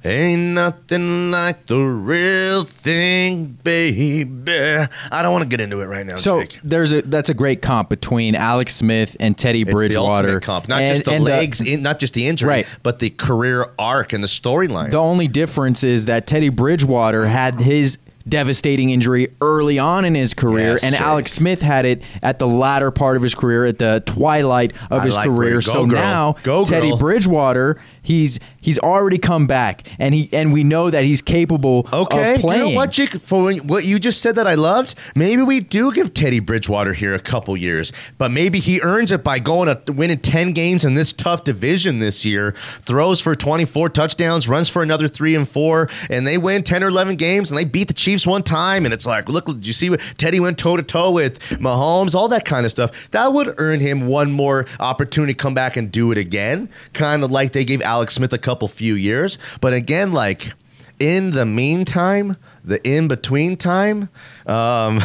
Ain't 0.05 0.41
nothing 0.53 1.31
like 1.31 1.65
the 1.67 1.79
real 1.79 2.65
thing, 2.65 3.57
baby. 3.63 4.85
I 5.11 5.21
don't 5.23 5.31
want 5.31 5.43
to 5.43 5.49
get 5.49 5.61
into 5.61 5.79
it 5.79 5.85
right 5.85 6.05
now. 6.05 6.17
So 6.17 6.41
Jake. 6.41 6.59
there's 6.61 6.91
a 6.91 7.01
that's 7.03 7.29
a 7.29 7.33
great 7.33 7.61
comp 7.61 7.89
between 7.89 8.35
Alex 8.35 8.75
Smith 8.75 9.15
and 9.21 9.37
Teddy 9.37 9.61
It's 9.61 9.71
Bridgewater. 9.71 10.33
the 10.35 10.39
comp, 10.41 10.67
not 10.67 10.81
And- 10.81 10.97
just 10.97 11.05
the 11.09 11.19
legs, 11.21 11.61
in, 11.61 11.81
not 11.83 11.99
just 11.99 12.13
the 12.15 12.27
injury, 12.27 12.49
Right. 12.49 12.67
but 12.83 12.99
the 12.99 13.11
career 13.11 13.67
arc 13.79 14.11
and 14.11 14.21
the 14.21 14.27
storyline. 14.27 14.91
The 14.91 14.97
only 14.97 15.29
difference 15.29 15.85
is 15.85 16.05
that 16.07 16.27
Teddy 16.27 16.49
Bridgewater 16.49 17.25
had 17.27 17.61
his 17.61 17.97
devastating 18.27 18.89
injury 18.89 19.27
early 19.41 19.77
on 19.77 20.05
in 20.05 20.15
his 20.15 20.33
career, 20.33 20.71
Yes, 20.73 20.83
and. 20.83 20.95
Alex 20.95 21.33
Smith 21.33 21.61
had 21.61 21.85
it 21.85 22.01
at 22.21 22.39
the 22.39 22.47
latter 22.47 22.89
part 22.89 23.17
of 23.17 23.21
his 23.23 23.35
career, 23.35 23.65
at 23.65 23.79
the 23.79 24.01
twilight 24.05 24.71
of 24.89 25.01
I 25.01 25.05
his 25.05 25.15
like 25.17 25.25
career. 25.27 25.55
go, 25.55 25.59
so 25.59 25.85
girl. 25.85 25.95
now 25.99 26.35
Go, 26.43 26.63
Teddy. 26.63 26.95
Bridgewater, 26.95 27.77
he's 28.03 28.39
he's 28.61 28.77
already 28.79 29.17
come 29.17 29.47
back, 29.47 29.87
and 29.97 30.13
he 30.13 30.29
and 30.31 30.53
we 30.53 30.63
know 30.63 30.89
that 30.91 31.03
he's 31.05 31.21
capable 31.21 31.87
Okay, 31.91 32.35
of 32.35 32.41
playing. 32.41 32.61
you 32.61 32.69
know 32.69 32.75
what, 32.75 32.91
Jake? 32.91 33.09
For 33.11 33.51
what 33.53 33.85
you 33.85 33.97
just 33.97 34.21
said 34.21 34.35
that 34.35 34.45
I 34.45 34.53
loved, 34.53 34.93
maybe 35.15 35.41
we 35.41 35.59
do 35.59 35.91
give 35.91 36.13
Teddy 36.13 36.39
Bridgewater 36.39 36.93
here 36.93 37.15
a 37.15 37.19
couple 37.19 37.57
years, 37.57 37.91
but 38.17 38.29
maybe 38.31 38.59
he 38.59 38.79
earns 38.81 39.11
it 39.11 39.23
by 39.23 39.39
going 39.39 39.75
to 39.75 39.91
winning 39.93 40.19
ten 40.19 40.51
games 40.51 40.85
in 40.85 40.93
this 40.93 41.13
tough 41.13 41.43
division 41.43 41.99
this 41.99 42.23
year. 42.25 42.53
Throws 42.81 43.19
for 43.21 43.33
twenty 43.35 43.65
four 43.65 43.89
touchdowns, 43.89 44.47
runs 44.47 44.69
for 44.69 44.83
another 44.83 45.07
three 45.07 45.35
and 45.35 45.47
four, 45.47 45.89
and 46.09 46.27
they 46.27 46.37
win 46.37 46.63
ten 46.63 46.83
or 46.83 46.87
eleven 46.89 47.15
games, 47.15 47.51
and 47.51 47.57
they 47.57 47.65
beat 47.65 47.87
the 47.87 47.93
Chiefs 47.93 48.27
one 48.27 48.43
time, 48.43 48.85
and 48.85 48.93
it's 48.93 49.05
like, 49.05 49.29
look, 49.29 49.45
did 49.45 49.65
you 49.65 49.73
see 49.73 49.89
what 49.89 50.01
Teddy 50.17 50.39
went 50.39 50.57
toe 50.57 50.75
to 50.77 50.83
toe 50.83 51.11
with 51.11 51.39
Mahomes, 51.59 52.15
all 52.15 52.27
that 52.27 52.45
kind 52.45 52.65
of 52.65 52.71
stuff. 52.71 53.09
That 53.11 53.33
would 53.33 53.53
earn 53.57 53.79
him 53.79 54.07
one 54.07 54.31
more 54.31 54.65
opportunity 54.79 55.33
to 55.33 55.37
come 55.37 55.53
back 55.53 55.77
and 55.77 55.91
do 55.91 56.11
it 56.11 56.17
again, 56.17 56.69
kind 56.93 57.23
of 57.23 57.31
like 57.31 57.51
they 57.53 57.63
gave 57.65 57.81
Alex 57.93 58.15
Smith 58.15 58.33
a 58.33 58.39
couple 58.39 58.67
few 58.67 58.95
years. 58.95 59.37
But 59.61 59.73
again, 59.73 60.13
like 60.13 60.51
in 60.99 61.29
the 61.29 61.45
meantime, 61.45 62.37
the 62.65 62.81
in 62.87 63.07
between 63.07 63.55
time, 63.55 64.09
um, 64.47 64.99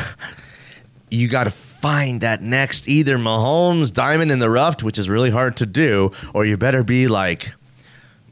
you 1.11 1.28
got 1.28 1.45
to 1.45 1.50
find 1.50 2.23
that 2.23 2.40
next 2.40 2.88
either 2.88 3.18
Mahomes 3.18 3.92
diamond 3.92 4.33
in 4.33 4.38
the 4.38 4.49
rough, 4.49 4.83
which 4.83 4.99
is 4.99 5.07
really 5.11 5.28
hard 5.28 5.54
to 5.59 5.66
do, 5.66 6.12
or 6.33 6.47
you 6.47 6.57
better 6.57 6.83
be 6.83 7.09
like, 7.09 7.52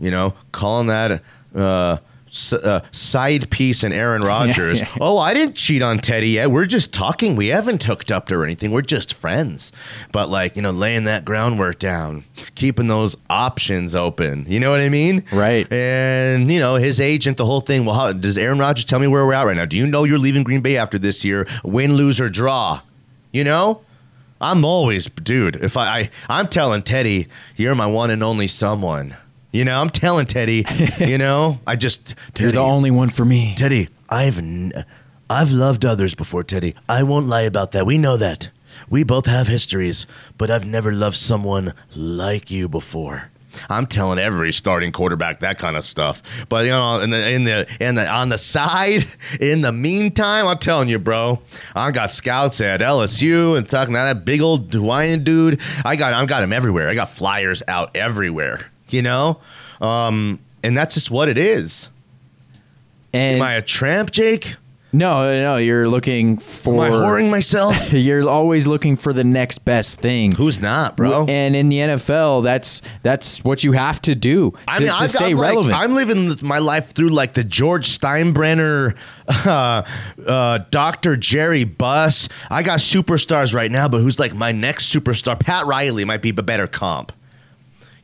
you 0.00 0.10
know, 0.10 0.32
calling 0.52 0.86
that. 0.86 1.22
Uh, 1.54 1.98
uh, 2.52 2.80
side 2.90 3.50
piece 3.50 3.82
and 3.82 3.94
Aaron 3.94 4.22
Rodgers. 4.22 4.80
yeah. 4.80 4.88
Oh, 5.00 5.18
I 5.18 5.34
didn't 5.34 5.56
cheat 5.56 5.82
on 5.82 5.98
Teddy 5.98 6.30
yet. 6.30 6.50
We're 6.50 6.66
just 6.66 6.92
talking. 6.92 7.36
We 7.36 7.48
haven't 7.48 7.84
hooked 7.84 8.10
up 8.12 8.30
or 8.30 8.44
anything. 8.44 8.70
We're 8.70 8.82
just 8.82 9.14
friends. 9.14 9.72
But 10.12 10.28
like, 10.28 10.56
you 10.56 10.62
know, 10.62 10.70
laying 10.70 11.04
that 11.04 11.24
groundwork 11.24 11.78
down, 11.78 12.24
keeping 12.54 12.88
those 12.88 13.16
options 13.30 13.94
open. 13.94 14.46
You 14.48 14.60
know 14.60 14.70
what 14.70 14.80
I 14.80 14.88
mean? 14.88 15.24
Right. 15.32 15.70
And 15.72 16.50
you 16.50 16.58
know, 16.60 16.76
his 16.76 17.00
agent, 17.00 17.36
the 17.36 17.46
whole 17.46 17.60
thing. 17.60 17.84
Well, 17.84 17.94
how, 17.94 18.12
does 18.12 18.36
Aaron 18.38 18.58
Rodgers 18.58 18.84
tell 18.84 18.98
me 18.98 19.06
where 19.06 19.24
we're 19.26 19.34
at 19.34 19.44
right 19.46 19.56
now? 19.56 19.64
Do 19.64 19.76
you 19.76 19.86
know 19.86 20.04
you're 20.04 20.18
leaving 20.18 20.42
Green 20.42 20.60
Bay 20.60 20.76
after 20.76 20.98
this 20.98 21.24
year? 21.24 21.46
Win, 21.64 21.94
lose, 21.94 22.20
or 22.20 22.28
draw? 22.28 22.80
You 23.32 23.44
know. 23.44 23.82
I'm 24.38 24.66
always, 24.66 25.06
dude. 25.06 25.56
If 25.56 25.78
I, 25.78 26.00
I 26.00 26.10
I'm 26.28 26.48
telling 26.48 26.82
Teddy, 26.82 27.28
you're 27.56 27.74
my 27.74 27.86
one 27.86 28.10
and 28.10 28.22
only 28.22 28.48
someone. 28.48 29.16
You 29.52 29.64
know, 29.64 29.80
I'm 29.80 29.90
telling 29.90 30.26
Teddy. 30.26 30.64
you 30.98 31.18
know, 31.18 31.58
I 31.66 31.76
just 31.76 32.14
You're 32.38 32.52
the 32.52 32.58
only 32.58 32.90
one 32.90 33.10
for 33.10 33.24
me. 33.24 33.54
Teddy, 33.56 33.88
I've 34.08 34.38
n- 34.38 34.84
I've 35.28 35.50
loved 35.50 35.84
others 35.84 36.14
before, 36.14 36.44
Teddy. 36.44 36.74
I 36.88 37.02
won't 37.02 37.26
lie 37.26 37.42
about 37.42 37.72
that. 37.72 37.86
We 37.86 37.98
know 37.98 38.16
that. 38.16 38.50
We 38.88 39.02
both 39.02 39.26
have 39.26 39.48
histories, 39.48 40.06
but 40.36 40.50
I've 40.50 40.66
never 40.66 40.92
loved 40.92 41.16
someone 41.16 41.72
like 41.94 42.50
you 42.50 42.68
before. 42.68 43.30
I'm 43.70 43.86
telling 43.86 44.18
every 44.18 44.52
starting 44.52 44.92
quarterback 44.92 45.40
that 45.40 45.58
kind 45.58 45.76
of 45.76 45.84
stuff. 45.84 46.22
But 46.48 46.66
you 46.66 46.72
know, 46.72 47.00
in 47.00 47.10
the 47.10 47.30
in 47.30 47.44
the 47.44 47.66
in 47.80 47.94
the 47.94 48.06
on 48.06 48.28
the 48.28 48.38
side, 48.38 49.06
in 49.40 49.62
the 49.62 49.72
meantime, 49.72 50.46
I'm 50.46 50.58
telling 50.58 50.88
you, 50.88 50.98
bro, 50.98 51.40
I 51.74 51.90
got 51.90 52.10
scouts 52.10 52.60
at 52.60 52.80
LSU 52.80 53.56
and 53.56 53.68
talking 53.68 53.94
to 53.94 53.98
that 53.98 54.24
big 54.24 54.42
old 54.42 54.72
Hawaiian 54.72 55.24
dude. 55.24 55.60
I 55.84 55.96
got 55.96 56.12
I 56.12 56.24
got 56.26 56.42
him 56.42 56.52
everywhere. 56.52 56.88
I 56.88 56.94
got 56.94 57.10
flyers 57.10 57.62
out 57.66 57.96
everywhere. 57.96 58.60
You 58.88 59.02
know, 59.02 59.40
um, 59.80 60.38
and 60.62 60.76
that's 60.76 60.94
just 60.94 61.10
what 61.10 61.28
it 61.28 61.38
is. 61.38 61.90
And 63.12 63.36
Am 63.36 63.42
I 63.42 63.54
a 63.54 63.62
tramp, 63.62 64.10
Jake? 64.10 64.56
No, 64.96 65.42
no, 65.42 65.56
you're 65.58 65.88
looking 65.88 66.38
for. 66.38 66.86
Am 66.86 66.92
I 66.92 66.96
whoring 66.96 67.28
myself? 67.28 67.92
You're 67.92 68.26
always 68.28 68.66
looking 68.66 68.96
for 68.96 69.12
the 69.12 69.24
next 69.24 69.58
best 69.58 70.00
thing. 70.00 70.32
Who's 70.32 70.60
not, 70.60 70.96
bro? 70.96 71.26
And 71.28 71.54
in 71.54 71.68
the 71.68 71.78
NFL, 71.78 72.44
that's 72.44 72.80
that's 73.02 73.44
what 73.44 73.62
you 73.62 73.72
have 73.72 74.00
to 74.02 74.14
do 74.14 74.52
to, 74.52 74.58
I 74.68 74.78
mean, 74.78 74.88
to 74.88 75.08
stay 75.08 75.34
like, 75.34 75.42
relevant. 75.50 75.74
I'm 75.74 75.94
living 75.94 76.38
my 76.40 76.60
life 76.60 76.92
through 76.92 77.10
like 77.10 77.34
the 77.34 77.44
George 77.44 77.86
Steinbrenner, 77.86 78.96
uh, 79.28 79.82
uh, 80.26 80.58
Dr. 80.70 81.16
Jerry 81.16 81.64
Buss. 81.64 82.28
I 82.48 82.62
got 82.62 82.78
superstars 82.78 83.54
right 83.54 83.70
now, 83.70 83.88
but 83.88 84.00
who's 84.00 84.18
like 84.18 84.34
my 84.34 84.52
next 84.52 84.94
superstar? 84.94 85.38
Pat 85.38 85.66
Riley 85.66 86.06
might 86.06 86.22
be 86.22 86.30
a 86.30 86.34
better 86.34 86.66
comp. 86.66 87.12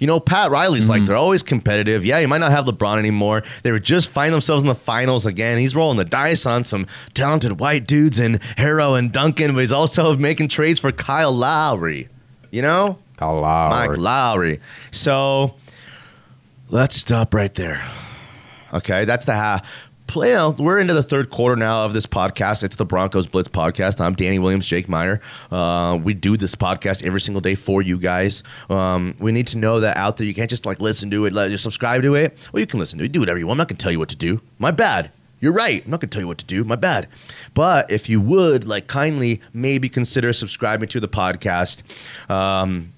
You 0.03 0.09
know, 0.09 0.19
Pat 0.19 0.51
Riley's 0.51 0.89
like 0.89 1.03
mm-hmm. 1.03 1.07
they're 1.07 1.17
always 1.17 1.45
competitive. 1.45 2.05
Yeah, 2.05 2.19
you 2.19 2.27
might 2.27 2.39
not 2.39 2.51
have 2.51 2.65
LeBron 2.65 2.99
anymore. 2.99 3.45
They 3.63 3.71
would 3.71 3.85
just 3.85 4.09
find 4.09 4.35
themselves 4.35 4.65
in 4.65 4.69
the 4.69 4.75
finals 4.75 5.27
again. 5.27 5.59
He's 5.59 5.77
rolling 5.77 5.97
the 5.97 6.05
dice 6.05 6.45
on 6.45 6.65
some 6.65 6.89
talented 7.15 7.61
white 7.61 7.87
dudes 7.87 8.19
and 8.19 8.41
Herro 8.41 8.99
and 8.99 9.13
Duncan, 9.13 9.55
but 9.55 9.61
he's 9.61 9.71
also 9.71 10.17
making 10.29 10.49
trades 10.49 10.81
for 10.81 10.91
Kyle 10.91 11.31
Lowry. 11.31 12.09
You 12.51 12.63
know? 12.63 12.99
Kyle 13.17 13.39
Lowry. 13.39 13.91
Mike 13.91 13.97
Lowry. 13.97 14.61
So 14.91 15.55
let's 16.69 16.97
stop 16.97 17.33
right 17.33 17.55
there. 17.55 17.81
Okay, 18.75 19.05
that's 19.05 19.25
the 19.25 19.35
half. 19.35 19.65
Play 20.13 20.37
out. 20.37 20.59
We're 20.59 20.79
into 20.79 20.93
the 20.93 21.03
third 21.03 21.31
quarter 21.31 21.57
now 21.57 21.87
of 21.87 21.95
this 21.95 22.05
podcast. 22.05 22.63
It's 22.63 22.77
the 22.77 22.85
Broncos 22.85 23.27
Blitz 23.27 23.49
podcast. 23.49 23.99
I'm 23.99 24.13
Danny 24.13 24.39
Williams, 24.39 24.67
Jake 24.67 24.87
Meyer. 24.87 25.23
Uh, 25.51 25.99
we 26.05 26.13
do 26.13 26.37
this 26.37 26.55
podcast 26.55 27.03
every 27.03 27.19
single 27.19 27.41
day 27.41 27.55
for 27.55 27.81
you 27.81 27.97
guys. 27.97 28.43
Um, 28.69 29.15
we 29.19 29.33
need 29.33 29.47
to 29.49 29.57
know 29.59 29.81
that 29.81 29.97
out 29.97 30.19
there. 30.19 30.27
You 30.27 30.35
can't 30.35 30.51
just 30.51 30.67
like 30.67 30.81
listen 30.83 31.11
to 31.13 31.25
it, 31.25 31.33
let 31.33 31.51
just 31.51 31.63
subscribe 31.63 32.03
to 32.03 32.15
it. 32.15 32.37
Well, 32.53 32.61
you 32.61 32.67
can 32.67 32.79
listen 32.79 32.99
to 32.99 33.07
it, 33.07 33.13
do 33.13 33.21
whatever 33.21 33.39
you 33.39 33.47
want. 33.47 33.55
I'm 33.55 33.59
not 33.59 33.69
gonna 33.69 33.79
tell 33.79 33.91
you 33.91 33.99
what 33.99 34.11
to 34.11 34.17
do. 34.17 34.43
My 34.59 34.71
bad. 34.71 35.11
You're 35.41 35.55
right. 35.55 35.83
I'm 35.83 35.91
not 35.91 36.01
gonna 36.01 36.11
tell 36.11 36.21
you 36.21 36.29
what 36.29 36.37
to 36.39 36.45
do. 36.45 36.63
My 36.63 36.77
bad. 36.77 37.09
But 37.55 37.91
if 37.91 38.11
you 38.11 38.21
would 38.21 38.69
like 38.69 38.89
kindly 38.89 39.41
maybe 39.55 39.89
consider 39.89 40.35
subscribing 40.35 40.91
to 40.91 41.01
the 41.01 41.09
podcast. 41.09 41.83
Um, 42.31 42.93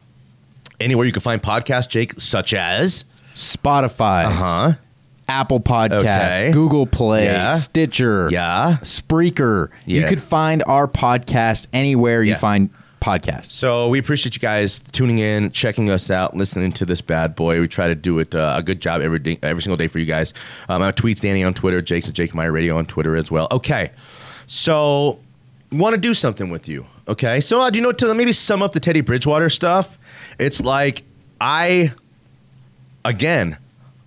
anywhere 0.81 1.07
you 1.07 1.13
can 1.13 1.23
find 1.23 1.41
podcasts, 1.41 1.89
Jake, 1.89 2.21
such 2.21 2.53
as 2.55 3.05
Spotify, 3.37 4.25
Uh 4.25 4.31
huh? 4.31 4.73
Apple 5.29 5.61
Podcasts, 5.61 6.41
Okay. 6.43 6.51
Google 6.53 6.87
Play, 6.87 7.25
Yeah. 7.25 7.55
Stitcher, 7.57 8.29
Yeah. 8.31 8.77
Spreaker. 8.83 9.69
You 9.87 10.05
could 10.05 10.21
find 10.23 10.63
our 10.67 10.87
podcast 10.87 11.67
anywhere 11.73 12.23
you 12.23 12.33
Yeah. 12.33 12.37
find 12.39 12.71
podcasts. 13.01 13.47
So 13.47 13.89
we 13.89 13.99
appreciate 13.99 14.35
you 14.35 14.41
guys 14.41 14.79
tuning 14.81 15.19
in, 15.19 15.51
checking 15.51 15.91
us 15.91 16.11
out, 16.11 16.35
listening 16.37 16.73
to 16.73 16.87
this 16.87 17.01
bad 17.03 17.35
boy. 17.37 17.61
We 17.61 17.69
try 17.69 17.89
to 17.89 17.95
do 17.95 18.19
it 18.19 18.35
uh, 18.35 18.55
a 18.57 18.63
good 18.63 18.81
job 18.81 19.03
every 19.03 19.19
day, 19.19 19.39
every 19.43 19.63
single 19.63 19.77
day 19.77 19.89
for 19.89 19.99
you 19.99 20.07
guys. 20.07 20.33
Um, 20.71 20.81
our 20.83 20.93
tweets, 20.93 21.21
Danny 21.21 21.45
on 21.45 21.53
Twitter, 21.53 21.83
Jake's 21.83 22.09
at 22.09 22.15
Jake 22.15 22.35
Meyer 22.35 22.51
Radio 22.53 22.77
on 22.79 22.87
Twitter 22.87 23.15
as 23.17 23.31
well. 23.31 23.47
Okay, 23.51 23.91
so 24.47 25.19
want 25.73 25.95
to 25.95 26.01
do 26.01 26.15
something 26.15 26.49
with 26.51 26.67
you. 26.69 26.87
Okay, 27.07 27.41
so 27.41 27.61
uh, 27.61 27.69
do 27.69 27.79
you 27.79 27.83
know 27.83 27.93
to 27.93 28.15
maybe 28.15 28.33
sum 28.33 28.63
up 28.63 28.73
the 28.73 28.81
Teddy 28.81 29.03
Bridgewater 29.03 29.51
stuff? 29.51 29.99
It's 30.39 30.63
like 30.63 31.03
I, 31.43 31.93
again, 33.05 33.59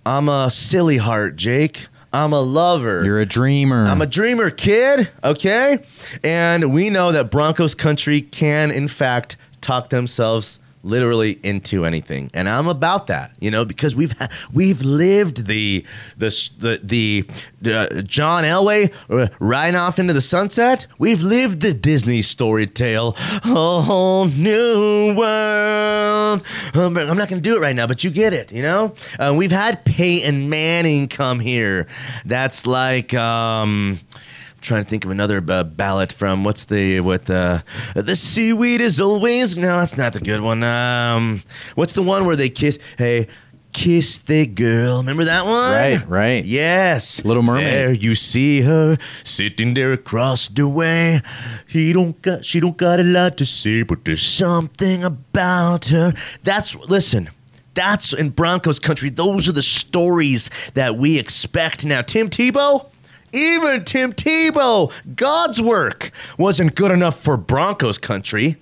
I'm 0.08 0.30
a 0.30 0.48
silly 0.48 0.96
heart, 0.96 1.36
Jake. 1.36 1.86
I'm 2.14 2.32
a 2.32 2.40
lover. 2.40 3.04
You're 3.04 3.20
a 3.20 3.26
dreamer. 3.26 3.84
I'm 3.84 4.00
a 4.00 4.06
dreamer, 4.06 4.48
kid. 4.48 5.10
Okay, 5.22 5.84
and 6.24 6.72
we 6.72 6.88
know 6.88 7.12
that 7.12 7.30
Broncos 7.30 7.74
country 7.74 8.22
can, 8.22 8.70
in 8.70 8.88
fact, 8.88 9.36
talk 9.60 9.90
themselves 9.90 10.60
literally 10.82 11.38
into 11.42 11.84
anything, 11.84 12.30
and 12.34 12.48
I'm 12.48 12.68
about 12.68 13.08
that. 13.08 13.32
You 13.40 13.50
know, 13.50 13.64
because 13.64 13.94
we've 13.96 14.14
we've 14.52 14.82
lived 14.82 15.46
the 15.46 15.84
the 16.16 16.50
the, 16.58 16.80
the 17.62 17.74
uh, 17.74 18.02
John 18.02 18.44
Elway 18.44 18.92
uh, 19.10 19.28
riding 19.40 19.78
off 19.78 19.98
into 19.98 20.12
the 20.12 20.20
sunset. 20.20 20.86
We've 20.98 21.22
lived 21.22 21.60
the 21.60 21.72
Disney 21.74 22.22
story 22.22 22.66
tale, 22.66 23.16
a 23.44 23.80
whole 23.80 24.26
new 24.26 25.14
world. 25.16 26.42
I'm 26.74 26.94
not 26.94 27.28
to 27.28 27.40
do 27.40 27.56
it 27.56 27.60
right 27.60 27.76
now, 27.76 27.86
but 27.86 28.04
you 28.04 28.10
get 28.10 28.32
it. 28.32 28.52
You 28.52 28.62
know, 28.62 28.94
uh, 29.18 29.34
we've 29.36 29.52
had 29.52 29.84
Peyton 29.84 30.48
Manning 30.48 31.08
come 31.08 31.40
here. 31.40 31.86
That's 32.24 32.66
like. 32.66 33.14
Um, 33.14 34.00
trying 34.60 34.82
to 34.84 34.88
think 34.90 35.04
of 35.04 35.10
another 35.10 35.42
uh, 35.48 35.64
ballot 35.64 36.12
from 36.12 36.44
what's 36.44 36.64
the 36.66 37.00
what 37.00 37.28
uh, 37.30 37.60
the 37.94 38.16
seaweed 38.16 38.80
is 38.80 39.00
always 39.00 39.56
no 39.56 39.78
that's 39.78 39.96
not 39.96 40.12
the 40.12 40.20
good 40.20 40.40
one 40.40 40.62
um 40.62 41.42
what's 41.74 41.92
the 41.92 42.02
one 42.02 42.24
where 42.26 42.36
they 42.36 42.48
kiss 42.48 42.78
hey 42.98 43.28
kiss 43.72 44.18
the 44.20 44.46
girl 44.46 44.96
remember 44.98 45.24
that 45.24 45.44
one 45.44 45.72
Right, 45.72 46.08
right. 46.08 46.44
yes 46.44 47.24
Little 47.24 47.42
Mermaid. 47.42 47.64
there 47.66 47.92
you 47.92 48.14
see 48.14 48.62
her 48.62 48.96
sitting 49.24 49.74
there 49.74 49.92
across 49.92 50.48
the 50.48 50.66
way 50.66 51.20
he 51.66 51.92
don't 51.92 52.20
got 52.22 52.44
she 52.44 52.60
don't 52.60 52.76
got 52.76 52.98
a 52.98 53.04
lot 53.04 53.36
to 53.38 53.44
say 53.46 53.82
but 53.82 54.04
there's 54.04 54.22
something 54.22 55.04
about 55.04 55.86
her 55.86 56.14
that's 56.42 56.74
listen 56.76 57.30
that's 57.74 58.12
in 58.12 58.30
Broncos 58.30 58.80
country. 58.80 59.08
Those 59.08 59.48
are 59.48 59.52
the 59.52 59.62
stories 59.62 60.50
that 60.74 60.96
we 60.96 61.16
expect 61.16 61.84
now. 61.86 62.02
Tim 62.02 62.28
Tebow, 62.28 62.86
even 63.32 63.84
Tim 63.84 64.12
Tebow, 64.12 64.92
God's 65.16 65.60
work 65.60 66.10
wasn't 66.36 66.74
good 66.74 66.90
enough 66.90 67.18
for 67.20 67.36
Broncos 67.36 67.98
country. 67.98 68.56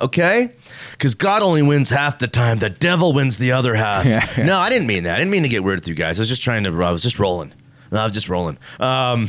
Okay? 0.00 0.50
Because 0.92 1.14
God 1.14 1.42
only 1.42 1.62
wins 1.62 1.90
half 1.90 2.18
the 2.18 2.26
time. 2.26 2.58
The 2.58 2.70
devil 2.70 3.12
wins 3.12 3.38
the 3.38 3.52
other 3.52 3.74
half. 3.74 4.04
Yeah. 4.12 4.44
No, 4.44 4.58
I 4.58 4.68
didn't 4.68 4.88
mean 4.88 5.04
that. 5.04 5.14
I 5.14 5.18
didn't 5.18 5.30
mean 5.30 5.44
to 5.44 5.48
get 5.48 5.62
weird 5.62 5.80
with 5.80 5.88
you 5.88 5.94
guys. 5.94 6.18
I 6.18 6.22
was 6.22 6.28
just 6.28 6.42
trying 6.42 6.64
to, 6.64 6.70
I 6.70 6.90
was 6.90 7.02
just 7.02 7.18
rolling. 7.18 7.52
I 7.92 8.04
was 8.04 8.12
just 8.12 8.28
rolling. 8.28 8.58
Um, 8.80 9.28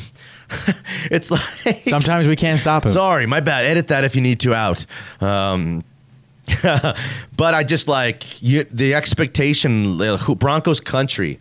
it's 1.11 1.29
like. 1.29 1.83
Sometimes 1.83 2.27
we 2.27 2.35
can't 2.35 2.59
stop 2.59 2.85
him. 2.85 2.91
Sorry, 2.91 3.25
my 3.25 3.39
bad. 3.39 3.65
Edit 3.65 3.89
that 3.89 4.03
if 4.03 4.15
you 4.15 4.21
need 4.21 4.39
to 4.41 4.53
out. 4.53 4.85
Um, 5.21 5.83
but 6.63 7.53
I 7.53 7.63
just 7.63 7.87
like 7.87 8.41
you, 8.41 8.63
the 8.71 8.93
expectation. 8.93 9.97
Broncos 10.37 10.79
country. 10.79 11.39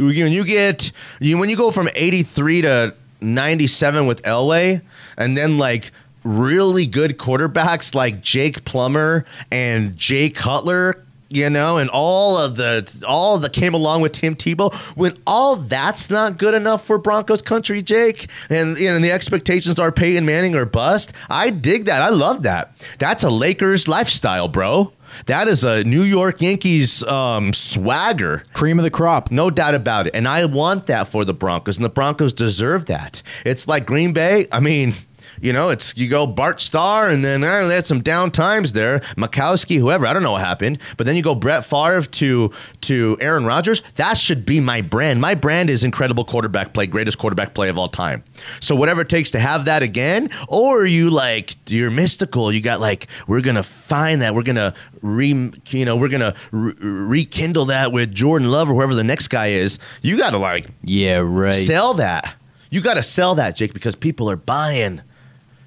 When 0.00 0.32
you 0.32 0.44
get 0.44 0.92
you 1.20 1.36
when 1.38 1.50
you 1.50 1.56
go 1.56 1.70
from 1.70 1.88
eighty 1.94 2.22
three 2.22 2.62
to 2.62 2.94
ninety 3.20 3.66
seven 3.66 4.06
with 4.06 4.22
Elway, 4.22 4.80
and 5.16 5.36
then 5.36 5.58
like 5.58 5.92
really 6.24 6.86
good 6.86 7.18
quarterbacks 7.18 7.94
like 7.94 8.20
Jake 8.20 8.64
Plummer 8.64 9.24
and 9.50 9.96
Jay 9.96 10.30
Cutler. 10.30 11.04
You 11.32 11.48
know, 11.48 11.78
and 11.78 11.88
all 11.90 12.36
of 12.36 12.56
the 12.56 13.04
all 13.06 13.38
that 13.38 13.52
came 13.52 13.72
along 13.72 14.00
with 14.00 14.10
Tim 14.10 14.34
Tebow. 14.34 14.74
When 14.96 15.16
all 15.28 15.54
that's 15.54 16.10
not 16.10 16.38
good 16.38 16.54
enough 16.54 16.84
for 16.84 16.98
Broncos 16.98 17.40
country, 17.40 17.82
Jake, 17.82 18.28
and 18.48 18.76
you 18.76 18.88
know, 18.88 18.96
and 18.96 19.04
the 19.04 19.12
expectations 19.12 19.78
are 19.78 19.92
Peyton 19.92 20.24
Manning 20.26 20.56
or 20.56 20.64
bust. 20.64 21.12
I 21.28 21.50
dig 21.50 21.84
that. 21.84 22.02
I 22.02 22.08
love 22.08 22.42
that. 22.42 22.72
That's 22.98 23.22
a 23.22 23.30
Lakers 23.30 23.86
lifestyle, 23.86 24.48
bro. 24.48 24.92
That 25.26 25.48
is 25.48 25.64
a 25.64 25.84
New 25.84 26.02
York 26.02 26.40
Yankees 26.40 27.02
um, 27.04 27.52
swagger. 27.52 28.42
Cream 28.52 28.78
of 28.78 28.82
the 28.82 28.90
crop. 28.90 29.30
No 29.30 29.50
doubt 29.50 29.74
about 29.74 30.06
it. 30.06 30.14
And 30.14 30.26
I 30.26 30.44
want 30.44 30.86
that 30.86 31.08
for 31.08 31.24
the 31.24 31.34
Broncos, 31.34 31.76
and 31.76 31.84
the 31.84 31.90
Broncos 31.90 32.32
deserve 32.32 32.86
that. 32.86 33.22
It's 33.44 33.68
like 33.68 33.86
Green 33.86 34.12
Bay. 34.12 34.46
I 34.52 34.60
mean, 34.60 34.94
you 35.40 35.52
know, 35.52 35.70
it's 35.70 35.96
you 35.96 36.08
go 36.08 36.26
Bart 36.26 36.60
Starr, 36.60 37.08
and 37.08 37.24
then 37.24 37.42
I 37.44 37.60
know, 37.62 37.68
they 37.68 37.74
had 37.74 37.86
some 37.86 38.00
down 38.02 38.30
times 38.30 38.72
there. 38.72 39.00
Majkowski, 39.16 39.78
whoever, 39.78 40.06
I 40.06 40.12
don't 40.12 40.22
know 40.22 40.32
what 40.32 40.42
happened. 40.44 40.78
But 40.96 41.06
then 41.06 41.16
you 41.16 41.22
go 41.22 41.34
Brett 41.34 41.64
Favre 41.64 42.02
to 42.02 42.50
to 42.82 43.16
Aaron 43.20 43.44
Rodgers. 43.44 43.82
That 43.96 44.16
should 44.16 44.44
be 44.46 44.60
my 44.60 44.80
brand. 44.82 45.20
My 45.20 45.34
brand 45.34 45.70
is 45.70 45.84
incredible 45.84 46.24
quarterback 46.24 46.72
play, 46.74 46.86
greatest 46.86 47.18
quarterback 47.18 47.54
play 47.54 47.68
of 47.68 47.78
all 47.78 47.88
time. 47.88 48.22
So 48.60 48.74
whatever 48.76 49.00
it 49.02 49.08
takes 49.08 49.30
to 49.32 49.38
have 49.40 49.64
that 49.66 49.82
again, 49.82 50.30
or 50.48 50.84
you 50.86 51.10
like 51.10 51.54
you're 51.70 51.90
mystical. 51.90 52.52
You 52.52 52.60
got 52.60 52.80
like 52.80 53.06
we're 53.26 53.40
gonna 53.40 53.62
find 53.62 54.22
that. 54.22 54.34
We're 54.34 54.42
gonna 54.42 54.74
re, 55.02 55.50
you 55.70 55.84
know, 55.84 55.96
we're 55.96 56.08
gonna 56.08 56.34
re- 56.50 56.74
rekindle 56.80 57.66
that 57.66 57.92
with 57.92 58.12
Jordan 58.14 58.50
Love 58.50 58.68
or 58.70 58.74
whoever 58.74 58.94
the 58.94 59.04
next 59.04 59.28
guy 59.28 59.48
is. 59.48 59.78
You 60.02 60.18
got 60.18 60.30
to 60.30 60.38
like 60.38 60.66
Yeah, 60.82 61.18
right. 61.24 61.52
sell 61.54 61.94
that. 61.94 62.34
You 62.70 62.80
got 62.80 62.94
to 62.94 63.02
sell 63.02 63.34
that, 63.36 63.56
Jake, 63.56 63.72
because 63.72 63.96
people 63.96 64.30
are 64.30 64.36
buying 64.36 65.00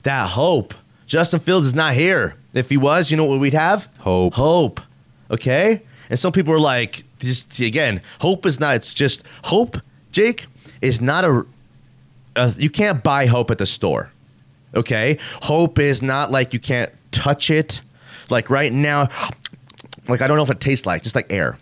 that 0.03 0.29
hope. 0.29 0.73
Justin 1.05 1.39
Fields 1.39 1.65
is 1.65 1.75
not 1.75 1.93
here. 1.93 2.35
If 2.53 2.69
he 2.69 2.77
was, 2.77 3.11
you 3.11 3.17
know 3.17 3.25
what 3.25 3.39
we'd 3.39 3.53
have? 3.53 3.87
Hope. 3.99 4.33
Hope. 4.33 4.81
Okay? 5.31 5.81
And 6.09 6.19
some 6.19 6.31
people 6.31 6.53
are 6.53 6.59
like, 6.59 7.03
just 7.19 7.59
again, 7.59 8.01
hope 8.19 8.45
is 8.45 8.59
not, 8.59 8.75
it's 8.75 8.93
just 8.93 9.23
hope, 9.45 9.77
Jake, 10.11 10.45
is 10.81 11.01
not 11.01 11.23
a, 11.23 11.45
a 12.35 12.53
you 12.57 12.69
can't 12.69 13.03
buy 13.03 13.25
hope 13.25 13.49
at 13.51 13.57
the 13.57 13.65
store. 13.65 14.11
Okay? 14.75 15.17
Hope 15.41 15.79
is 15.79 16.01
not 16.01 16.31
like 16.31 16.53
you 16.53 16.59
can't 16.59 16.91
touch 17.11 17.49
it. 17.49 17.81
Like 18.29 18.49
right 18.49 18.71
now, 18.71 19.09
like 20.07 20.21
I 20.21 20.27
don't 20.27 20.37
know 20.37 20.43
if 20.43 20.49
it 20.51 20.59
tastes 20.59 20.85
like, 20.85 21.03
just 21.03 21.15
like 21.15 21.31
air 21.31 21.57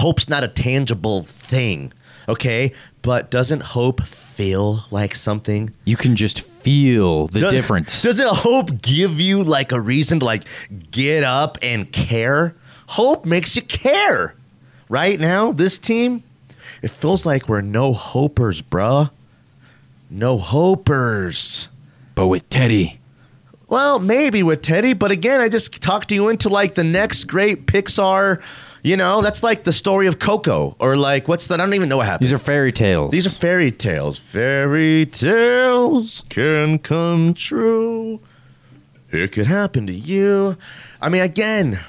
hope's 0.00 0.28
not 0.28 0.44
a 0.44 0.48
tangible 0.48 1.24
thing, 1.24 1.92
okay? 2.28 2.72
But 3.02 3.30
doesn't 3.30 3.62
hope 3.62 4.02
feel 4.02 4.84
like 4.90 5.14
something? 5.14 5.72
You 5.84 5.96
can 5.96 6.16
just 6.16 6.40
feel 6.62 7.26
the 7.28 7.40
Does- 7.40 7.52
difference. 7.52 8.02
Doesn't 8.02 8.28
hope 8.28 8.82
give 8.82 9.20
you 9.20 9.42
like 9.42 9.72
a 9.72 9.80
reason 9.80 10.20
to 10.20 10.24
like 10.24 10.44
get 10.90 11.24
up 11.24 11.58
and 11.62 11.90
care? 11.92 12.54
Hope 12.88 13.24
makes 13.24 13.56
you 13.56 13.62
care. 13.62 14.34
Right 14.88 15.20
now, 15.20 15.52
this 15.52 15.78
team, 15.78 16.22
it 16.82 16.90
feels 16.90 17.26
like 17.26 17.48
we're 17.48 17.60
no 17.60 17.92
hopers, 17.92 18.62
bruh. 18.62 19.10
no 20.10 20.38
hopers. 20.38 21.68
But 22.14 22.28
with 22.28 22.48
Teddy, 22.50 22.98
Well, 23.68 23.98
maybe 23.98 24.42
with 24.42 24.62
Teddy, 24.62 24.94
but 24.94 25.10
again, 25.10 25.40
I 25.42 25.48
just 25.50 25.82
talked 25.82 26.08
to 26.08 26.14
you 26.14 26.28
into 26.30 26.48
like 26.48 26.74
the 26.74 26.84
next 26.84 27.24
great 27.24 27.66
Pixar. 27.66 28.40
You 28.82 28.96
know, 28.96 29.22
that's 29.22 29.42
like 29.42 29.64
the 29.64 29.72
story 29.72 30.06
of 30.06 30.18
Coco, 30.18 30.76
or 30.78 30.96
like 30.96 31.26
what's 31.28 31.48
that? 31.48 31.60
I 31.60 31.64
don't 31.64 31.74
even 31.74 31.88
know 31.88 31.96
what 31.96 32.06
happened. 32.06 32.26
these 32.26 32.32
are 32.32 32.38
fairy 32.38 32.72
tales. 32.72 33.10
These 33.10 33.26
are 33.26 33.38
fairy 33.38 33.70
tales. 33.70 34.18
Fairy 34.18 35.06
tales 35.06 36.22
can 36.28 36.78
come 36.78 37.34
true. 37.34 38.20
It 39.10 39.32
could 39.32 39.46
happen 39.46 39.86
to 39.86 39.92
you. 39.92 40.56
I 41.00 41.08
mean, 41.08 41.22
again. 41.22 41.80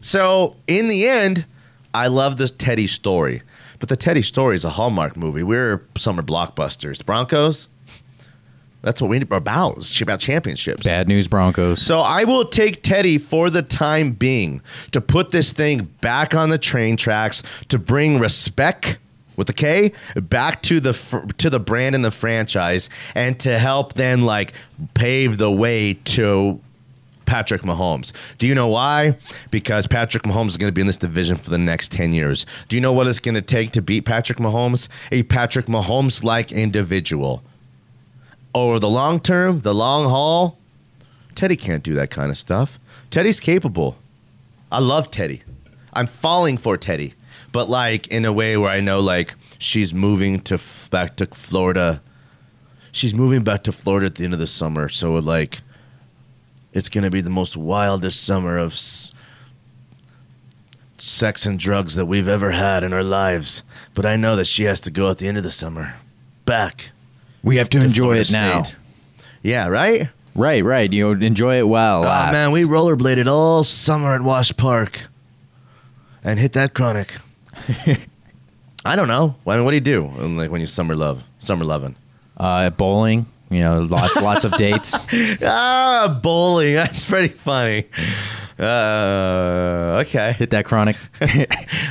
So 0.00 0.56
in 0.66 0.88
the 0.88 1.06
end, 1.08 1.44
I 1.92 2.06
love 2.06 2.38
this 2.38 2.50
Teddy 2.52 2.86
story, 2.86 3.42
but 3.78 3.88
the 3.88 3.96
Teddy 3.96 4.22
story 4.22 4.54
is 4.54 4.64
a 4.64 4.70
Hallmark 4.70 5.16
movie. 5.16 5.42
We're 5.42 5.84
summer 5.98 6.22
blockbusters. 6.22 7.04
Broncos. 7.04 7.68
That's 8.82 9.02
what 9.02 9.10
we're 9.10 9.22
about. 9.30 9.78
It's 9.78 10.00
about 10.00 10.20
championships. 10.20 10.84
bad 10.84 11.06
news 11.08 11.28
Broncos. 11.28 11.82
So 11.82 12.00
I 12.00 12.24
will 12.24 12.46
take 12.46 12.82
Teddy 12.82 13.18
for 13.18 13.50
the 13.50 13.62
time 13.62 14.12
being 14.12 14.62
to 14.92 15.00
put 15.00 15.30
this 15.30 15.52
thing 15.52 15.84
back 16.00 16.34
on 16.34 16.50
the 16.50 16.58
train 16.58 16.96
tracks 16.96 17.42
to 17.68 17.78
bring 17.78 18.18
respect 18.18 18.98
with 19.36 19.46
the 19.46 19.52
K 19.52 19.92
back 20.16 20.62
to 20.62 20.80
the 20.80 20.92
to 21.38 21.50
the 21.50 21.60
brand 21.60 21.94
and 21.94 22.04
the 22.04 22.10
franchise 22.10 22.88
and 23.14 23.38
to 23.40 23.58
help 23.58 23.94
then 23.94 24.22
like 24.22 24.52
pave 24.94 25.38
the 25.38 25.50
way 25.50 25.94
to 25.94 26.60
Patrick 27.26 27.62
Mahomes. 27.62 28.12
Do 28.38 28.46
you 28.46 28.54
know 28.54 28.66
why? 28.68 29.16
Because 29.50 29.86
Patrick 29.86 30.24
Mahomes 30.24 30.48
is 30.48 30.56
going 30.56 30.68
to 30.68 30.74
be 30.74 30.80
in 30.80 30.88
this 30.88 30.96
division 30.96 31.36
for 31.36 31.48
the 31.50 31.58
next 31.58 31.92
10 31.92 32.12
years. 32.12 32.44
Do 32.68 32.76
you 32.76 32.82
know 32.82 32.92
what 32.92 33.06
it's 33.06 33.20
going 33.20 33.36
to 33.36 33.40
take 33.40 33.70
to 33.72 33.82
beat 33.82 34.04
Patrick 34.04 34.38
Mahomes? 34.38 34.88
A 35.12 35.22
Patrick 35.22 35.66
Mahomes 35.66 36.24
like 36.24 36.50
individual. 36.50 37.44
Over 38.54 38.78
the 38.78 38.88
long 38.88 39.20
term, 39.20 39.60
the 39.60 39.74
long 39.74 40.04
haul, 40.08 40.58
Teddy 41.34 41.56
can't 41.56 41.82
do 41.84 41.94
that 41.94 42.10
kind 42.10 42.30
of 42.30 42.36
stuff. 42.36 42.78
Teddy's 43.10 43.40
capable. 43.40 43.96
I 44.72 44.80
love 44.80 45.10
Teddy. 45.10 45.42
I'm 45.92 46.06
falling 46.06 46.56
for 46.56 46.76
Teddy, 46.76 47.14
but 47.52 47.68
like 47.68 48.06
in 48.08 48.24
a 48.24 48.32
way 48.32 48.56
where 48.56 48.70
I 48.70 48.80
know 48.80 49.00
like 49.00 49.34
she's 49.58 49.92
moving 49.94 50.40
to 50.42 50.54
f- 50.54 50.88
back 50.90 51.16
to 51.16 51.26
Florida. 51.26 52.02
She's 52.92 53.14
moving 53.14 53.42
back 53.42 53.62
to 53.64 53.72
Florida 53.72 54.06
at 54.06 54.14
the 54.16 54.24
end 54.24 54.32
of 54.34 54.40
the 54.40 54.46
summer, 54.46 54.88
so 54.88 55.14
like 55.14 55.60
it's 56.72 56.88
gonna 56.88 57.10
be 57.10 57.20
the 57.20 57.30
most 57.30 57.56
wildest 57.56 58.22
summer 58.24 58.56
of 58.58 58.72
s- 58.72 59.12
sex 60.98 61.46
and 61.46 61.58
drugs 61.58 61.94
that 61.94 62.06
we've 62.06 62.28
ever 62.28 62.50
had 62.52 62.82
in 62.84 62.92
our 62.92 63.02
lives. 63.04 63.62
But 63.94 64.06
I 64.06 64.16
know 64.16 64.36
that 64.36 64.46
she 64.46 64.64
has 64.64 64.80
to 64.82 64.90
go 64.90 65.10
at 65.10 65.18
the 65.18 65.26
end 65.28 65.38
of 65.38 65.44
the 65.44 65.52
summer, 65.52 65.94
back. 66.44 66.90
We 67.42 67.56
have 67.56 67.68
to 67.70 67.82
enjoy 67.82 68.18
it 68.18 68.30
now. 68.32 68.64
Yeah, 69.42 69.68
right. 69.68 70.08
Right, 70.34 70.62
right. 70.64 70.92
You 70.92 71.14
know, 71.14 71.26
enjoy 71.26 71.58
it 71.58 71.68
well. 71.68 72.00
Oh 72.00 72.08
lasts. 72.08 72.32
man, 72.32 72.52
we 72.52 72.62
rollerbladed 72.62 73.26
all 73.26 73.64
summer 73.64 74.14
at 74.14 74.22
Wash 74.22 74.54
Park 74.56 75.02
and 76.22 76.38
hit 76.38 76.52
that 76.52 76.74
chronic. 76.74 77.12
I 78.84 78.96
don't 78.96 79.08
know. 79.08 79.34
I 79.46 79.56
mean, 79.56 79.64
what 79.64 79.70
do 79.72 79.76
you 79.76 79.80
do? 79.80 80.06
um, 80.06 80.36
Like 80.36 80.50
when 80.50 80.60
you 80.60 80.66
summer 80.66 80.94
love, 80.94 81.22
summer 81.38 81.64
loving. 81.64 81.96
uh, 82.36 82.70
bowling. 82.70 83.26
You 83.50 83.60
know, 83.62 83.80
lots 83.80 84.14
lots 84.16 84.44
of 84.44 84.52
dates. 84.56 84.94
Ah, 85.42 86.20
bowling. 86.22 86.74
That's 86.80 87.04
pretty 87.04 87.28
funny. 87.34 87.86
Uh, 88.60 90.02
okay. 90.04 90.32
Hit 90.34 90.50
that 90.50 90.66
chronic. 90.66 90.96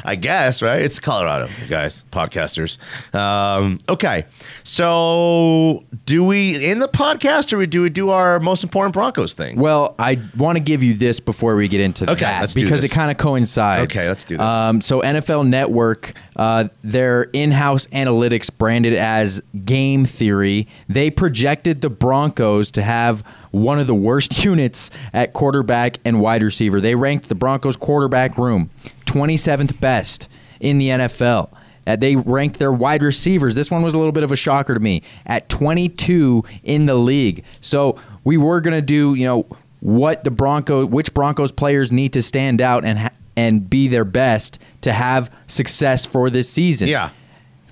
I 0.03 0.15
guess, 0.15 0.61
right? 0.61 0.81
It's 0.81 0.99
Colorado, 0.99 1.49
guys, 1.67 2.03
podcasters. 2.11 2.77
Um, 3.13 3.79
okay. 3.89 4.25
So, 4.63 5.83
do 6.05 6.23
we 6.23 6.63
in 6.69 6.79
the 6.79 6.87
podcast 6.87 7.57
or 7.57 7.65
do 7.65 7.81
we 7.81 7.89
do 7.89 8.11
our 8.11 8.39
most 8.39 8.63
important 8.63 8.93
Broncos 8.93 9.33
thing? 9.33 9.57
Well, 9.59 9.95
I 9.97 10.21
want 10.37 10.57
to 10.57 10.63
give 10.63 10.83
you 10.83 10.93
this 10.93 11.19
before 11.19 11.55
we 11.55 11.67
get 11.67 11.81
into 11.81 12.09
Okay, 12.09 12.21
that 12.25 12.53
because 12.53 12.83
it 12.83 12.89
kind 12.91 13.09
of 13.09 13.17
coincides. 13.17 13.91
Okay, 13.91 14.07
let's 14.07 14.23
do 14.23 14.37
this. 14.37 14.45
Um, 14.45 14.81
so 14.81 15.01
NFL 15.01 15.47
Network, 15.47 16.13
uh, 16.35 16.65
their 16.83 17.23
in-house 17.33 17.87
analytics 17.87 18.55
branded 18.55 18.93
as 18.93 19.41
Game 19.65 20.05
Theory, 20.05 20.67
they 20.87 21.09
projected 21.09 21.81
the 21.81 21.89
Broncos 21.89 22.69
to 22.71 22.83
have 22.83 23.23
one 23.51 23.79
of 23.79 23.87
the 23.87 23.95
worst 23.95 24.43
units 24.45 24.89
at 25.13 25.33
quarterback 25.33 25.97
and 26.05 26.19
wide 26.21 26.43
receiver. 26.43 26.79
They 26.81 26.95
ranked 26.95 27.29
the 27.29 27.35
Broncos 27.35 27.77
quarterback 27.77 28.37
room 28.37 28.69
27th 29.05 29.79
best 29.79 30.27
in 30.59 30.77
the 30.77 30.89
NFL. 30.89 31.51
Uh, 31.87 31.95
they 31.95 32.15
ranked 32.15 32.59
their 32.59 32.71
wide 32.71 33.01
receivers. 33.01 33.55
This 33.55 33.71
one 33.71 33.81
was 33.81 33.93
a 33.93 33.97
little 33.97 34.11
bit 34.11 34.23
of 34.23 34.31
a 34.31 34.35
shocker 34.35 34.75
to 34.75 34.79
me 34.79 35.01
at 35.25 35.49
22 35.49 36.43
in 36.63 36.85
the 36.85 36.95
league. 36.95 37.43
So 37.61 37.99
we 38.23 38.37
were 38.37 38.61
going 38.61 38.75
to 38.75 38.81
do, 38.81 39.15
you 39.15 39.25
know, 39.25 39.47
what 39.79 40.23
the 40.23 40.29
Broncos, 40.31 40.85
which 40.87 41.13
Broncos 41.13 41.51
players 41.51 41.91
need 41.91 42.13
to 42.13 42.21
stand 42.21 42.61
out 42.61 42.85
and 42.85 42.99
ha- 42.99 43.09
and 43.35 43.69
be 43.69 43.87
their 43.87 44.03
best 44.05 44.59
to 44.81 44.91
have 44.91 45.33
success 45.47 46.05
for 46.05 46.29
this 46.29 46.49
season. 46.49 46.89
yeah. 46.89 47.11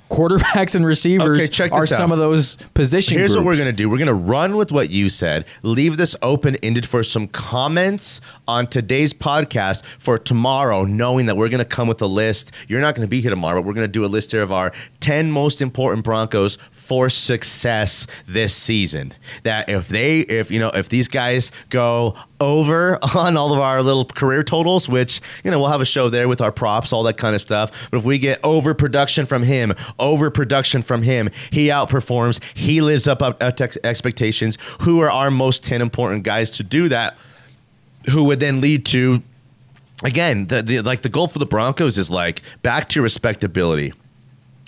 Quarterbacks 0.09 0.75
and 0.75 0.85
receivers 0.85 1.37
Okay, 1.39 1.47
check 1.47 1.71
are 1.71 1.81
this 1.81 1.89
some 1.89 2.11
of 2.11 2.17
those 2.17 2.57
position. 2.73 3.17
Here's 3.17 3.35
what 3.35 3.45
we're 3.45 3.55
going 3.55 3.67
to 3.67 3.73
do. 3.73 3.89
We're 3.89 3.97
going 3.97 4.07
to 4.07 4.13
run 4.13 4.55
with 4.55 4.71
what 4.71 4.89
you 4.89 5.09
said, 5.09 5.45
leave 5.63 5.97
this 5.97 6.15
open 6.21 6.55
ended 6.57 6.87
for 6.87 7.03
some 7.03 7.27
comments 7.27 8.21
on 8.47 8.67
today's 8.67 9.13
podcast 9.13 9.83
for 9.99 10.17
tomorrow, 10.17 10.83
knowing 10.83 11.25
that 11.27 11.37
we're 11.37 11.49
going 11.49 11.59
to 11.59 11.65
come 11.65 11.87
with 11.87 12.01
a 12.01 12.07
list. 12.07 12.51
You're 12.67 12.81
not 12.81 12.95
going 12.95 13.05
to 13.05 13.09
be 13.09 13.21
here 13.21 13.29
tomorrow, 13.29 13.61
but 13.61 13.67
we're 13.67 13.73
going 13.73 13.87
to 13.87 13.91
do 13.91 14.05
a 14.05 14.07
list 14.07 14.31
here 14.31 14.41
of 14.41 14.51
our 14.51 14.71
10 14.99 15.31
most 15.31 15.61
important 15.61 16.03
Broncos 16.03 16.57
for 16.71 17.09
success 17.09 18.07
this 18.27 18.55
season. 18.55 19.13
That 19.43 19.69
if 19.69 19.87
they, 19.87 20.19
if, 20.19 20.51
you 20.51 20.59
know, 20.59 20.71
if 20.73 20.89
these 20.89 21.07
guys 21.07 21.51
go 21.69 22.15
over 22.39 22.99
on 23.15 23.37
all 23.37 23.53
of 23.53 23.59
our 23.59 23.81
little 23.81 24.05
career 24.05 24.43
totals, 24.43 24.87
which, 24.87 25.21
you 25.43 25.51
know, 25.51 25.59
we'll 25.59 25.69
have 25.69 25.81
a 25.81 25.85
show 25.85 26.09
there 26.09 26.27
with 26.27 26.41
our 26.41 26.51
props, 26.51 26.93
all 26.93 27.03
that 27.03 27.17
kind 27.17 27.35
of 27.35 27.41
stuff. 27.41 27.89
But 27.91 27.97
if 27.97 28.03
we 28.03 28.19
get 28.19 28.39
overproduction 28.43 29.25
from 29.25 29.43
him, 29.43 29.73
overproduction 29.99 30.81
from 30.81 31.03
him, 31.03 31.29
he 31.51 31.67
outperforms, 31.67 32.43
he 32.55 32.81
lives 32.81 33.07
up, 33.07 33.21
up, 33.21 33.39
to 33.39 33.85
expectations. 33.85 34.57
Who 34.81 35.01
are 35.01 35.11
our 35.11 35.31
most 35.31 35.63
10 35.63 35.81
important 35.81 36.23
guys 36.23 36.51
to 36.51 36.63
do 36.63 36.89
that? 36.89 37.17
Who 38.09 38.25
would 38.25 38.39
then 38.39 38.61
lead 38.61 38.85
to, 38.87 39.21
again, 40.03 40.47
the, 40.47 40.61
the, 40.61 40.81
like 40.81 41.01
the 41.01 41.09
goal 41.09 41.27
for 41.27 41.39
the 41.39 41.45
Broncos 41.45 41.97
is 41.97 42.09
like 42.09 42.41
back 42.61 42.89
to 42.89 43.01
respectability 43.01 43.93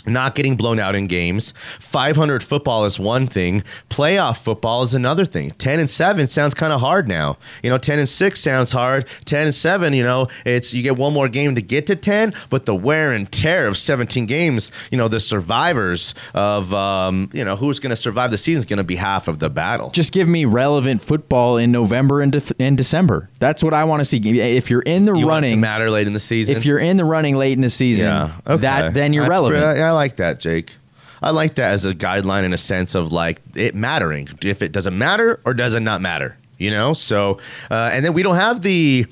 not 0.05 0.33
getting 0.35 0.55
blown 0.55 0.79
out 0.79 0.95
in 0.95 1.07
games. 1.07 1.53
500 1.79 2.43
football 2.43 2.85
is 2.85 2.99
one 2.99 3.27
thing. 3.27 3.63
Playoff 3.89 4.39
football 4.39 4.83
is 4.83 4.93
another 4.93 5.25
thing. 5.25 5.51
10 5.51 5.79
and 5.79 5.89
7 5.89 6.27
sounds 6.27 6.53
kind 6.53 6.71
of 6.73 6.79
hard 6.81 7.07
now. 7.07 7.37
You 7.63 7.69
know, 7.69 7.77
10 7.77 7.99
and 7.99 8.09
6 8.09 8.39
sounds 8.39 8.71
hard. 8.71 9.05
10 9.25 9.47
and 9.47 9.55
7, 9.55 9.93
you 9.93 10.03
know, 10.03 10.27
it's 10.45 10.73
you 10.73 10.83
get 10.83 10.97
one 10.97 11.13
more 11.13 11.27
game 11.27 11.55
to 11.55 11.61
get 11.61 11.85
to 11.87 11.95
10, 11.95 12.33
but 12.49 12.65
the 12.65 12.75
wear 12.75 13.13
and 13.13 13.31
tear 13.31 13.67
of 13.67 13.77
17 13.77 14.25
games, 14.25 14.71
you 14.91 14.97
know, 14.97 15.07
the 15.07 15.19
survivors 15.19 16.13
of 16.33 16.73
um, 16.73 17.29
you 17.33 17.43
know, 17.43 17.55
who's 17.55 17.79
going 17.79 17.89
to 17.89 17.95
survive 17.95 18.31
the 18.31 18.37
season 18.37 18.59
is 18.59 18.65
going 18.65 18.77
to 18.77 18.83
be 18.83 18.95
half 18.95 19.27
of 19.27 19.39
the 19.39 19.49
battle. 19.49 19.89
Just 19.91 20.13
give 20.13 20.27
me 20.27 20.45
relevant 20.45 21.01
football 21.01 21.57
in 21.57 21.71
November 21.71 22.21
and, 22.21 22.51
and 22.59 22.77
December. 22.77 23.29
That's 23.39 23.63
what 23.63 23.73
I 23.73 23.83
want 23.83 23.99
to 24.01 24.05
see. 24.05 24.17
If 24.39 24.69
you're 24.69 24.81
in 24.81 25.05
the 25.05 25.13
you 25.13 25.27
want 25.27 25.45
it 25.45 25.49
to 25.49 25.53
running, 25.55 25.59
matter 25.61 25.89
late 25.89 26.07
in 26.07 26.13
the 26.13 26.19
season. 26.19 26.55
if 26.55 26.65
you're 26.65 26.79
in 26.79 26.97
the 26.97 27.05
running 27.05 27.35
late 27.35 27.53
in 27.53 27.61
the 27.61 27.69
season, 27.69 28.05
Yeah. 28.05 28.31
Okay. 28.47 28.61
that 28.61 28.93
then 28.93 29.13
you're 29.13 29.23
That's 29.23 29.29
relevant. 29.31 29.63
great. 29.63 29.81
I, 29.81 29.88
I 29.89 29.91
like 29.93 30.17
that, 30.17 30.39
Jake. 30.39 30.75
I 31.21 31.31
like 31.31 31.55
that 31.55 31.73
as 31.73 31.83
a 31.83 31.95
guideline 31.95 32.43
in 32.43 32.53
a 32.53 32.57
sense 32.57 32.93
of 32.93 33.11
like 33.11 33.41
it 33.55 33.73
mattering. 33.73 34.29
If 34.43 34.61
it 34.61 34.71
doesn't 34.71 34.95
matter 34.95 35.41
or 35.45 35.55
does 35.55 35.73
it 35.73 35.79
not 35.79 35.99
matter, 35.99 36.37
you 36.59 36.69
know. 36.69 36.93
So, 36.93 37.39
uh, 37.71 37.89
and 37.91 38.05
then 38.05 38.13
we 38.13 38.21
don't 38.21 38.35
have 38.35 38.61
the. 38.61 39.07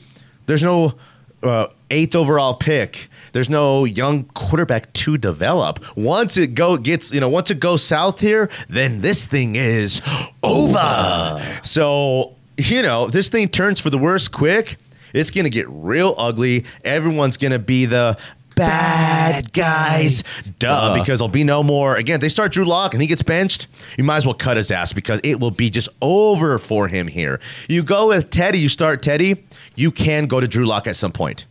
There's 0.45 0.61
no 0.61 0.93
uh, 1.41 1.67
eighth 1.89 2.15
overall 2.15 2.53
pick. 2.53 3.09
There's 3.33 3.49
no 3.49 3.85
young 3.85 4.25
quarterback 4.25 4.93
to 4.93 5.17
develop. 5.17 5.83
Once 5.97 6.37
it 6.37 6.53
go 6.53 6.77
gets, 6.77 7.11
you 7.11 7.19
know, 7.19 7.27
once 7.29 7.49
it 7.49 7.59
goes 7.59 7.83
south 7.83 8.19
here, 8.19 8.49
then 8.69 9.01
this 9.01 9.25
thing 9.25 9.55
is 9.55 9.99
over. 10.43 11.41
So, 11.63 12.35
you 12.57 12.83
know, 12.83 13.07
this 13.07 13.29
thing 13.29 13.49
turns 13.49 13.79
for 13.79 13.89
the 13.89 13.97
worst 13.97 14.31
quick. 14.31 14.77
It's 15.13 15.31
gonna 15.31 15.49
get 15.49 15.67
real 15.69 16.13
ugly. 16.17 16.65
Everyone's 16.83 17.37
gonna 17.37 17.59
be 17.59 17.85
the 17.85 18.17
bad 18.57 19.53
guys. 19.53 20.23
Duh, 20.59 20.93
because 20.93 21.19
there'll 21.19 21.29
be 21.29 21.43
no 21.43 21.63
more. 21.63 21.95
Again, 21.95 22.15
if 22.15 22.21
they 22.21 22.29
start 22.29 22.51
Drew 22.51 22.65
Lock 22.65 22.93
and 22.93 23.01
he 23.01 23.07
gets 23.07 23.21
benched, 23.21 23.67
you 23.97 24.03
might 24.03 24.17
as 24.17 24.25
well 24.25 24.35
cut 24.35 24.57
his 24.57 24.71
ass 24.71 24.91
because 24.91 25.21
it 25.23 25.39
will 25.39 25.51
be 25.51 25.69
just 25.69 25.89
over 26.01 26.57
for 26.57 26.87
him 26.87 27.07
here. 27.07 27.39
You 27.69 27.83
go 27.83 28.09
with 28.09 28.29
Teddy, 28.29 28.59
you 28.59 28.67
start 28.67 29.01
Teddy, 29.01 29.45
you 29.75 29.91
can 29.91 30.25
go 30.25 30.41
to 30.41 30.47
Drew 30.47 30.65
Lock 30.65 30.87
at 30.87 30.95
some 30.95 31.11
point. 31.11 31.45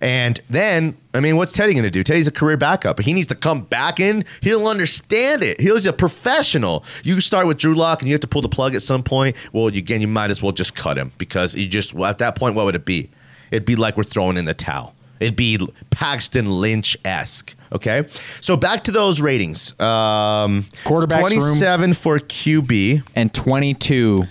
And 0.00 0.40
then, 0.50 0.96
I 1.14 1.20
mean, 1.20 1.36
what's 1.36 1.52
Teddy 1.52 1.72
going 1.72 1.84
to 1.84 1.90
do? 1.90 2.02
Teddy's 2.02 2.26
a 2.26 2.32
career 2.32 2.56
backup. 2.56 2.96
But 2.96 3.04
he 3.04 3.12
needs 3.12 3.28
to 3.28 3.34
come 3.34 3.62
back 3.62 4.00
in. 4.00 4.24
He'll 4.40 4.66
understand 4.66 5.42
it. 5.42 5.60
He's 5.60 5.86
a 5.86 5.92
professional. 5.92 6.84
You 7.04 7.20
start 7.20 7.46
with 7.46 7.58
Drew 7.58 7.74
Lock 7.74 8.00
and 8.00 8.08
you 8.08 8.14
have 8.14 8.20
to 8.20 8.26
pull 8.26 8.42
the 8.42 8.48
plug 8.48 8.74
at 8.74 8.82
some 8.82 9.02
point. 9.02 9.36
Well, 9.52 9.68
again, 9.68 10.00
you 10.00 10.08
might 10.08 10.30
as 10.30 10.42
well 10.42 10.52
just 10.52 10.74
cut 10.74 10.98
him 10.98 11.12
because 11.18 11.54
you 11.54 11.68
just, 11.68 11.94
well, 11.94 12.10
at 12.10 12.18
that 12.18 12.34
point, 12.34 12.54
what 12.54 12.64
would 12.64 12.74
it 12.74 12.84
be? 12.84 13.10
It'd 13.50 13.64
be 13.64 13.76
like 13.76 13.96
we're 13.96 14.04
throwing 14.04 14.36
in 14.36 14.44
the 14.44 14.54
towel. 14.54 14.94
It'd 15.22 15.36
be 15.36 15.58
Paxton 15.90 16.50
Lynch 16.50 16.96
esque. 17.04 17.54
Okay, 17.72 18.06
so 18.42 18.56
back 18.56 18.84
to 18.84 18.90
those 18.90 19.20
ratings. 19.22 19.70
Um, 19.80 20.64
Quarterbacks 20.84 21.22
room- 21.22 21.30
twenty-seven 21.30 21.94
for 21.94 22.18
QB 22.18 23.02
and 23.16 23.32
22 23.32 24.26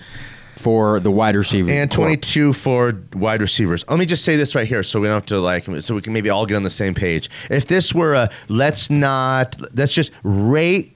for 0.53 0.99
the 0.99 1.09
wide 1.09 1.35
receiver. 1.35 1.71
and 1.71 1.89
corps. 1.89 2.05
22 2.05 2.53
for 2.53 2.93
wide 3.13 3.41
receivers. 3.41 3.83
Let 3.89 3.97
me 3.97 4.05
just 4.05 4.23
say 4.23 4.35
this 4.35 4.53
right 4.53 4.67
here, 4.67 4.83
so 4.83 4.99
we 4.99 5.07
don't 5.07 5.15
have 5.15 5.25
to 5.27 5.39
like, 5.39 5.65
so 5.81 5.95
we 5.95 6.01
can 6.01 6.13
maybe 6.13 6.29
all 6.29 6.45
get 6.45 6.55
on 6.55 6.61
the 6.61 6.69
same 6.69 6.93
page. 6.93 7.31
If 7.49 7.65
this 7.65 7.95
were 7.95 8.13
a 8.13 8.29
let's 8.47 8.91
not, 8.91 9.55
let's 9.75 9.91
just 9.91 10.11
rate 10.21 10.95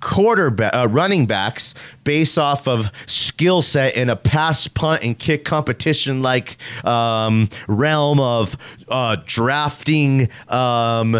quarterback 0.00 0.74
uh, 0.74 0.88
running 0.88 1.26
backs 1.26 1.74
based 2.04 2.38
off 2.38 2.66
of 2.66 2.90
skill 3.06 3.62
set 3.62 3.96
in 3.96 4.08
a 4.08 4.16
pass 4.16 4.66
punt 4.68 5.02
and 5.02 5.18
kick 5.18 5.44
competition 5.44 6.22
like 6.22 6.56
um, 6.84 7.48
realm 7.68 8.18
of 8.20 8.56
uh, 8.88 9.16
drafting 9.26 10.28
um, 10.48 11.16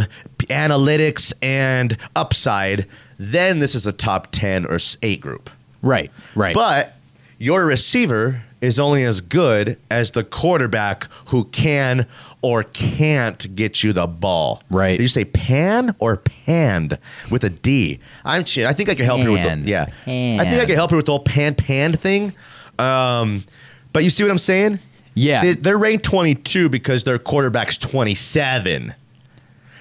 analytics 0.49 1.33
and 1.43 1.97
upside 2.17 2.87
then 3.19 3.59
this 3.59 3.75
is 3.75 3.87
a 3.87 3.93
top 3.93 4.29
10 4.33 4.65
or 4.67 4.79
8 5.03 5.21
group 5.21 5.51
Right, 5.83 6.11
right. 6.35 6.55
but 6.55 6.97
your 7.39 7.65
receiver 7.65 8.43
is 8.61 8.79
only 8.79 9.05
as 9.05 9.21
good 9.21 9.79
as 9.91 10.13
the 10.13 10.23
quarterback 10.23 11.09
who 11.27 11.45
can 11.45 12.07
or 12.43 12.63
can't 12.63 13.55
get 13.55 13.83
you 13.83 13.93
the 13.93 14.07
ball. 14.07 14.63
Right. 14.71 14.93
Did 14.93 15.03
you 15.03 15.09
say 15.09 15.25
pan 15.25 15.95
or 15.99 16.19
panned 16.19 16.99
with 17.31 17.45
a 17.45 17.51
D? 17.51 18.01
I'm. 18.25 18.43
I 18.43 18.73
think 18.73 18.89
I 18.89 18.95
can 18.95 19.05
help 19.05 19.21
you 19.21 19.33
with 19.33 19.65
the 19.65 19.71
yeah. 19.71 19.87
Pan. 20.05 20.41
I 20.41 20.45
think 20.45 20.63
I 20.63 20.67
can 20.67 20.77
help 20.77 20.91
you 20.91 20.97
with 20.97 21.07
the 21.07 21.13
whole 21.13 21.25
pan 21.25 21.55
pan 21.55 21.93
thing. 21.93 22.33
Um, 22.79 23.45
but 23.93 24.05
you 24.05 24.11
see 24.11 24.25
what 24.25 24.31
I'm 24.31 24.39
saying? 24.39 24.79
Yeah. 25.15 25.43
They, 25.43 25.53
they're 25.55 25.79
ranked 25.79 26.05
22 26.05 26.69
because 26.69 27.05
their 27.05 27.19
quarterback's 27.19 27.77
27. 27.77 28.95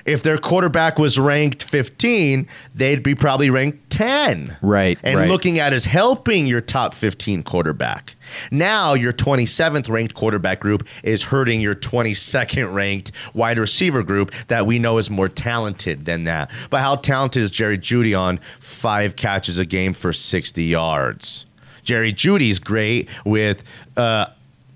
If 0.06 0.24
their 0.24 0.38
quarterback 0.38 0.98
was 0.98 1.20
ranked 1.20 1.64
15, 1.64 2.48
they'd 2.74 3.04
be 3.04 3.16
probably 3.16 3.50
ranked 3.50 3.90
10. 3.90 4.58
Right, 4.62 4.98
And 5.04 5.18
right. 5.18 5.30
looking 5.30 5.60
at 5.60 5.74
is 5.74 5.86
helping 5.86 6.46
your 6.48 6.62
top 6.62 6.94
15 6.94 7.44
quarterback. 7.44 8.16
Now, 8.52 8.94
your 8.94 9.14
27th 9.14 9.90
ranked 9.90 10.14
quarterback 10.14 10.60
group 10.60 10.88
is 11.04 11.24
hurting 11.24 11.62
your 11.62 11.76
22nd 11.76 12.74
ranked 12.74 13.12
wide 13.34 13.58
receiver 13.58 14.04
group 14.04 14.32
that 14.48 14.66
we 14.66 14.80
know 14.80 14.98
is 14.98 15.10
more 15.10 15.28
talented 15.30 16.06
than 16.06 16.24
that. 16.24 16.50
But 16.70 16.82
how 16.82 16.96
talented 16.96 17.44
is 17.44 17.52
Jerry 17.52 17.78
Jeudy 17.78 18.18
on 18.18 18.40
five 18.60 19.16
catches 19.16 19.58
a 19.58 19.66
game 19.66 19.94
for 19.94 20.14
60 20.14 20.64
yards? 20.64 21.46
Jerry 21.84 22.14
Jeudy's 22.14 22.60
great 22.60 23.10
with 23.26 23.64
uh, 23.98 24.28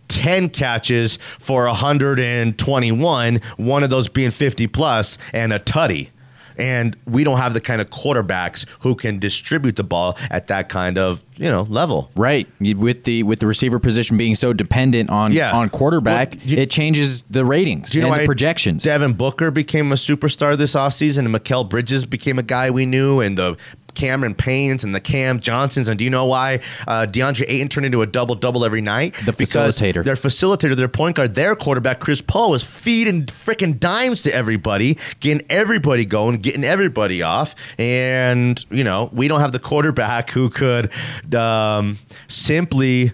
10 0.10 0.50
catches 0.50 1.18
for 1.40 1.66
121, 1.66 3.42
one 3.58 3.84
of 3.84 3.90
those 3.90 4.08
being 4.08 4.32
50 4.32 4.68
plus, 4.68 5.18
and 5.34 5.54
a 5.54 5.60
tutty. 5.60 6.10
And 6.56 6.96
we 7.08 7.24
don't 7.24 7.40
have 7.40 7.56
the 7.56 7.60
kind 7.62 7.82
of 7.82 7.90
quarterbacks 7.90 8.66
who 8.82 8.94
can 8.94 9.18
distribute 9.18 9.76
the 9.76 9.84
ball 9.84 10.16
at 10.30 10.46
that 10.48 10.70
kind 10.70 11.00
of, 11.00 11.24
you 11.36 11.50
know, 11.50 11.64
level. 11.64 12.12
Right, 12.16 12.48
with 12.60 13.06
the 13.06 13.24
with 13.24 13.40
the 13.40 13.48
receiver 13.48 13.80
position 13.80 14.18
being 14.18 14.36
so 14.36 14.54
dependent 14.54 15.10
on 15.10 15.34
Yeah. 15.34 15.52
on 15.52 15.70
quarterback, 15.70 16.36
Well, 16.36 16.44
you- 16.46 16.58
it 16.60 16.70
changes 16.70 17.26
the 17.28 17.44
ratings 17.44 17.96
you 17.96 18.02
know 18.04 18.14
and 18.14 18.22
the 18.22 18.26
projections. 18.28 18.84
Devin 18.84 19.14
Booker 19.14 19.50
became 19.50 19.92
a 19.92 19.96
superstar 19.96 20.56
this 20.56 20.76
offseason 20.76 21.26
and 21.26 21.30
Mikal 21.30 21.68
Bridges 21.68 22.06
became 22.06 22.38
a 22.38 22.44
guy 22.44 22.70
we 22.70 22.86
knew 22.86 23.20
and 23.20 23.36
the 23.36 23.58
Cameron 23.96 24.36
Paynes 24.36 24.84
and 24.84 24.94
the 24.94 25.00
Cam 25.00 25.40
Johnsons. 25.40 25.88
And 25.88 25.98
do 25.98 26.04
you 26.04 26.10
know 26.10 26.26
why 26.26 26.60
uh, 26.88 27.06
DeAndre 27.10 27.46
Ayton 27.48 27.70
turned 27.70 27.86
into 27.86 28.02
a 28.02 28.08
double 28.08 28.36
double 28.36 28.66
every 28.66 28.82
night? 28.82 29.16
The 29.26 29.34
Because 29.34 29.78
facilitator. 29.78 30.04
Their 30.04 30.16
facilitator, 30.16 30.76
their 30.76 30.88
point 30.88 31.16
guard, 31.16 31.36
their 31.36 31.56
quarterback, 31.56 32.00
Chris 32.00 32.22
Paul, 32.22 32.52
was 32.52 32.64
feeding 32.64 33.26
freaking 33.26 33.80
dimes 33.80 34.24
to 34.24 34.34
everybody, 34.34 34.98
getting 35.20 35.46
everybody 35.50 36.06
going, 36.06 36.38
getting 36.38 36.64
everybody 36.64 37.22
off. 37.22 37.56
And, 37.78 38.64
you 38.70 38.84
know, 38.84 39.10
we 39.14 39.28
don't 39.28 39.40
have 39.40 39.52
the 39.52 39.60
quarterback 39.60 40.30
who 40.30 40.50
could 40.50 40.92
um, 41.34 42.00
simply 42.28 43.14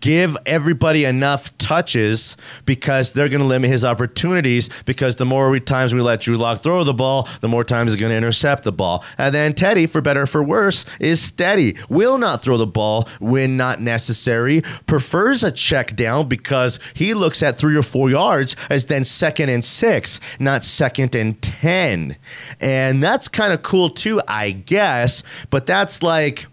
give 0.00 0.36
everybody 0.46 1.04
enough 1.04 1.56
touches 1.58 2.36
because 2.64 3.12
they're 3.12 3.28
going 3.28 3.40
to 3.40 3.46
limit 3.46 3.70
his 3.70 3.84
opportunities 3.84 4.68
because 4.84 5.16
the 5.16 5.26
more 5.26 5.58
times 5.58 5.94
we 5.94 6.00
let 6.00 6.20
Drew 6.20 6.36
Lock 6.36 6.62
throw 6.62 6.84
the 6.84 6.94
ball, 6.94 7.28
the 7.40 7.48
more 7.48 7.64
times 7.64 7.92
he's 7.92 8.00
going 8.00 8.10
to 8.10 8.16
intercept 8.16 8.64
the 8.64 8.72
ball. 8.72 9.04
And 9.18 9.34
then 9.34 9.54
Teddy, 9.54 9.86
for 9.86 10.00
better 10.00 10.22
or 10.22 10.26
for 10.26 10.42
worse, 10.42 10.84
is 10.98 11.20
steady. 11.20 11.76
Will 11.88 12.18
not 12.18 12.42
throw 12.42 12.56
the 12.56 12.66
ball 12.66 13.08
when 13.20 13.56
not 13.56 13.80
necessary. 13.80 14.62
Prefers 14.86 15.44
a 15.44 15.52
check 15.52 15.96
down 15.96 16.28
because 16.28 16.78
he 16.94 17.14
looks 17.14 17.42
at 17.42 17.58
three 17.58 17.76
or 17.76 17.82
four 17.82 18.10
yards 18.10 18.56
as 18.68 18.86
then 18.86 19.04
second 19.04 19.48
and 19.48 19.64
six, 19.64 20.20
not 20.38 20.64
second 20.64 21.14
and 21.14 21.40
10. 21.42 22.16
And 22.60 23.02
that's 23.02 23.28
kind 23.28 23.52
of 23.52 23.62
cool 23.62 23.90
too, 23.90 24.20
I 24.26 24.52
guess. 24.52 25.22
But 25.50 25.66
that's 25.66 26.02
like, 26.02 26.46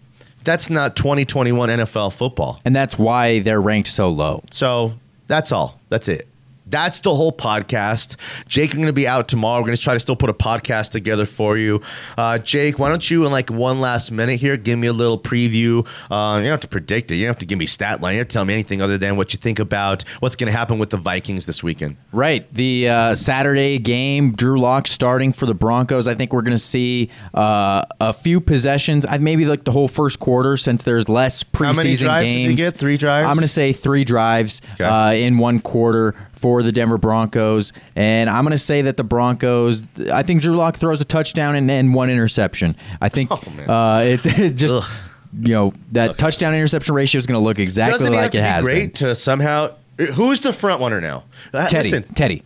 that's 0.48 0.70
not 0.70 0.96
2021 0.96 1.70
NFL 1.70 2.14
football. 2.14 2.60
and 2.66 2.76
that's 2.76 2.98
why 2.98 3.40
they're 3.40 3.62
ranked 3.62 3.90
so 3.90 4.10
low. 4.10 4.44
So 4.50 4.94
that's 5.28 5.52
all. 5.52 5.80
That's 5.90 6.08
it. 6.08 6.28
That's 6.70 7.00
the 7.00 7.16
whole 7.16 7.32
podcast. 7.32 8.18
Jake, 8.48 8.72
I'm 8.72 8.78
going 8.78 8.88
to 8.88 8.94
be 8.94 9.08
out 9.08 9.28
tomorrow. 9.28 9.60
We're 9.62 9.68
going 9.68 9.76
to 9.78 9.82
try 9.82 9.94
to 9.94 10.00
still 10.00 10.16
put 10.16 10.30
a 10.30 10.34
podcast 10.34 10.92
together 10.92 11.26
for 11.26 11.58
you. 11.58 11.82
Uh, 12.18 12.38
Jake, 12.40 12.78
why 12.80 12.90
don't 12.90 13.10
you, 13.10 13.26
in 13.26 13.32
like 13.32 13.50
one 13.50 13.80
last 13.80 14.12
minute 14.12 14.40
here, 14.40 14.58
give 14.58 14.78
me 14.78 14.88
a 14.88 14.94
little 14.94 15.18
preview? 15.20 15.86
Uh, 16.12 16.38
you 16.38 16.44
don't 16.44 16.52
have 16.52 16.60
to 16.62 16.68
predict 16.68 17.12
it. 17.12 17.16
You 17.16 17.24
don't 17.26 17.30
have 17.30 17.40
to 17.40 17.46
give 17.46 17.58
me 17.58 17.66
stat 17.66 18.02
line. 18.02 18.14
You 18.16 18.18
don't 18.18 18.22
have 18.22 18.28
to 18.30 18.34
tell 18.34 18.46
me 18.46 18.54
anything 18.54 18.82
other 18.82 18.98
than 18.98 19.16
what 19.18 19.34
you 19.34 19.38
think 19.40 19.60
about 19.60 20.04
what's 20.20 20.36
going 20.36 20.52
to 20.52 20.58
happen 20.58 20.78
with 20.80 20.90
the 20.90 20.98
Vikings 20.98 21.46
this 21.46 21.64
weekend. 21.64 21.98
Right. 22.12 22.52
The 22.54 22.90
uh, 22.90 23.16
Saturday 23.16 23.80
game, 23.80 24.34
Drew 24.34 24.60
Lock 24.60 24.88
starting 24.88 25.34
for 25.34 25.46
the 25.46 25.54
Broncos. 25.54 26.08
I 26.08 26.16
think 26.16 26.34
we're 26.34 26.42
going 26.42 26.58
to 26.58 26.64
see 26.64 27.10
uh, 27.34 27.84
a 28.02 28.14
few 28.14 28.42
possessions. 28.42 29.06
I've 29.06 29.22
maybe 29.22 29.46
like 29.46 29.64
the 29.64 29.72
whole 29.72 29.88
first 29.88 30.20
quarter 30.20 30.58
since 30.58 30.84
there's 30.84 31.08
less 31.08 31.44
preseason 31.44 31.66
How 31.66 31.74
many 31.74 31.96
drives 31.96 32.24
did 32.24 32.30
games. 32.30 32.50
you 32.52 32.56
get? 32.58 32.78
Three 32.78 32.98
drives? 32.98 33.28
I'm 33.30 33.36
going 33.36 33.42
to 33.42 33.48
say 33.48 33.72
three 33.74 34.04
drives 34.04 34.62
Okay. 34.74 34.84
uh, 34.84 35.12
in 35.14 35.38
one 35.38 35.60
quarter 35.60 36.16
for 36.38 36.64
the 36.64 36.72
Denver 36.72 36.98
Broncos, 36.98 37.74
and 37.96 38.30
I'm 38.30 38.44
going 38.44 38.52
to 38.52 38.58
say 38.58 38.84
that 38.84 38.98
the 38.98 39.04
Broncos. 39.04 39.88
I 40.12 40.24
think 40.24 40.42
Drew 40.42 40.56
Lock 40.56 40.76
throws 40.78 41.02
a 41.02 41.06
touchdown 41.06 41.56
and, 41.56 41.70
and 41.70 41.94
one 41.94 42.10
interception. 42.10 42.76
I 43.02 43.10
think 43.10 43.32
Oh, 43.68 43.72
uh, 43.72 44.02
it's, 44.06 44.26
it's 44.26 44.60
just. 44.60 44.74
Ugh. 44.74 44.98
You 45.40 45.54
know 45.54 45.74
that 45.92 46.18
touchdown 46.18 46.56
interception 46.56 46.96
ratio 46.96 47.20
is 47.20 47.28
going 47.28 47.40
to 47.40 47.44
look 47.44 47.60
exactly 47.60 48.00
Doesn't 48.00 48.14
it 48.14 48.18
like 48.18 48.30
it 48.30 48.38
be 48.38 48.38
has 48.40 48.64
great 48.64 48.80
been. 48.86 48.92
to 49.10 49.14
somehow. 49.14 49.76
Who's 50.14 50.40
the 50.40 50.54
front 50.54 50.80
runner 50.80 51.02
now? 51.02 51.26
Uh, 51.54 51.68
Teddy, 51.68 51.90
Listen, 51.92 52.14
Teddy. 52.14 52.44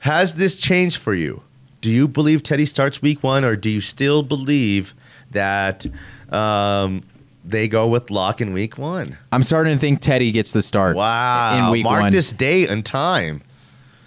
Has 0.00 0.34
this 0.34 0.56
changed 0.60 0.96
for 0.96 1.14
you? 1.14 1.42
Do 1.80 1.90
you 1.90 2.08
believe 2.08 2.42
Teddy 2.42 2.66
starts 2.66 3.00
week 3.00 3.22
one, 3.22 3.44
or 3.44 3.54
do 3.54 3.70
you 3.70 3.80
still 3.80 4.22
believe 4.24 4.92
that 5.30 5.86
um, 6.30 7.02
they 7.50 7.68
go 7.68 7.86
with 7.86 8.10
Lock 8.10 8.40
in 8.40 8.52
week 8.52 8.78
one? 8.78 9.16
I'm 9.32 9.42
starting 9.42 9.74
to 9.74 9.78
think 9.78 10.00
Teddy 10.00 10.32
gets 10.32 10.52
the 10.52 10.62
start. 10.62 10.96
Wow. 10.96 11.66
in 11.66 11.72
week 11.72 11.84
Mark 11.84 12.02
one. 12.02 12.12
this 12.12 12.32
date 12.32 12.70
and 12.70 12.84
time. 12.84 13.42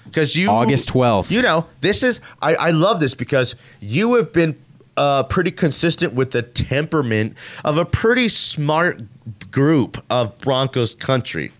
Because 0.05 0.35
you 0.35 0.49
August 0.49 0.89
12th. 0.89 1.31
You 1.31 1.41
know, 1.41 1.65
this 1.81 2.03
is 2.03 2.19
I, 2.41 2.55
I 2.55 2.69
love 2.71 2.99
this 2.99 3.15
because 3.15 3.55
you 3.79 4.15
have 4.15 4.31
been 4.31 4.55
uh, 4.97 5.23
pretty 5.23 5.51
consistent 5.51 6.13
with 6.13 6.31
the 6.31 6.41
temperament 6.41 7.35
of 7.63 7.77
a 7.77 7.85
pretty 7.85 8.29
smart 8.29 9.01
group 9.51 10.03
of 10.09 10.37
Broncos 10.37 10.95
country. 10.95 11.51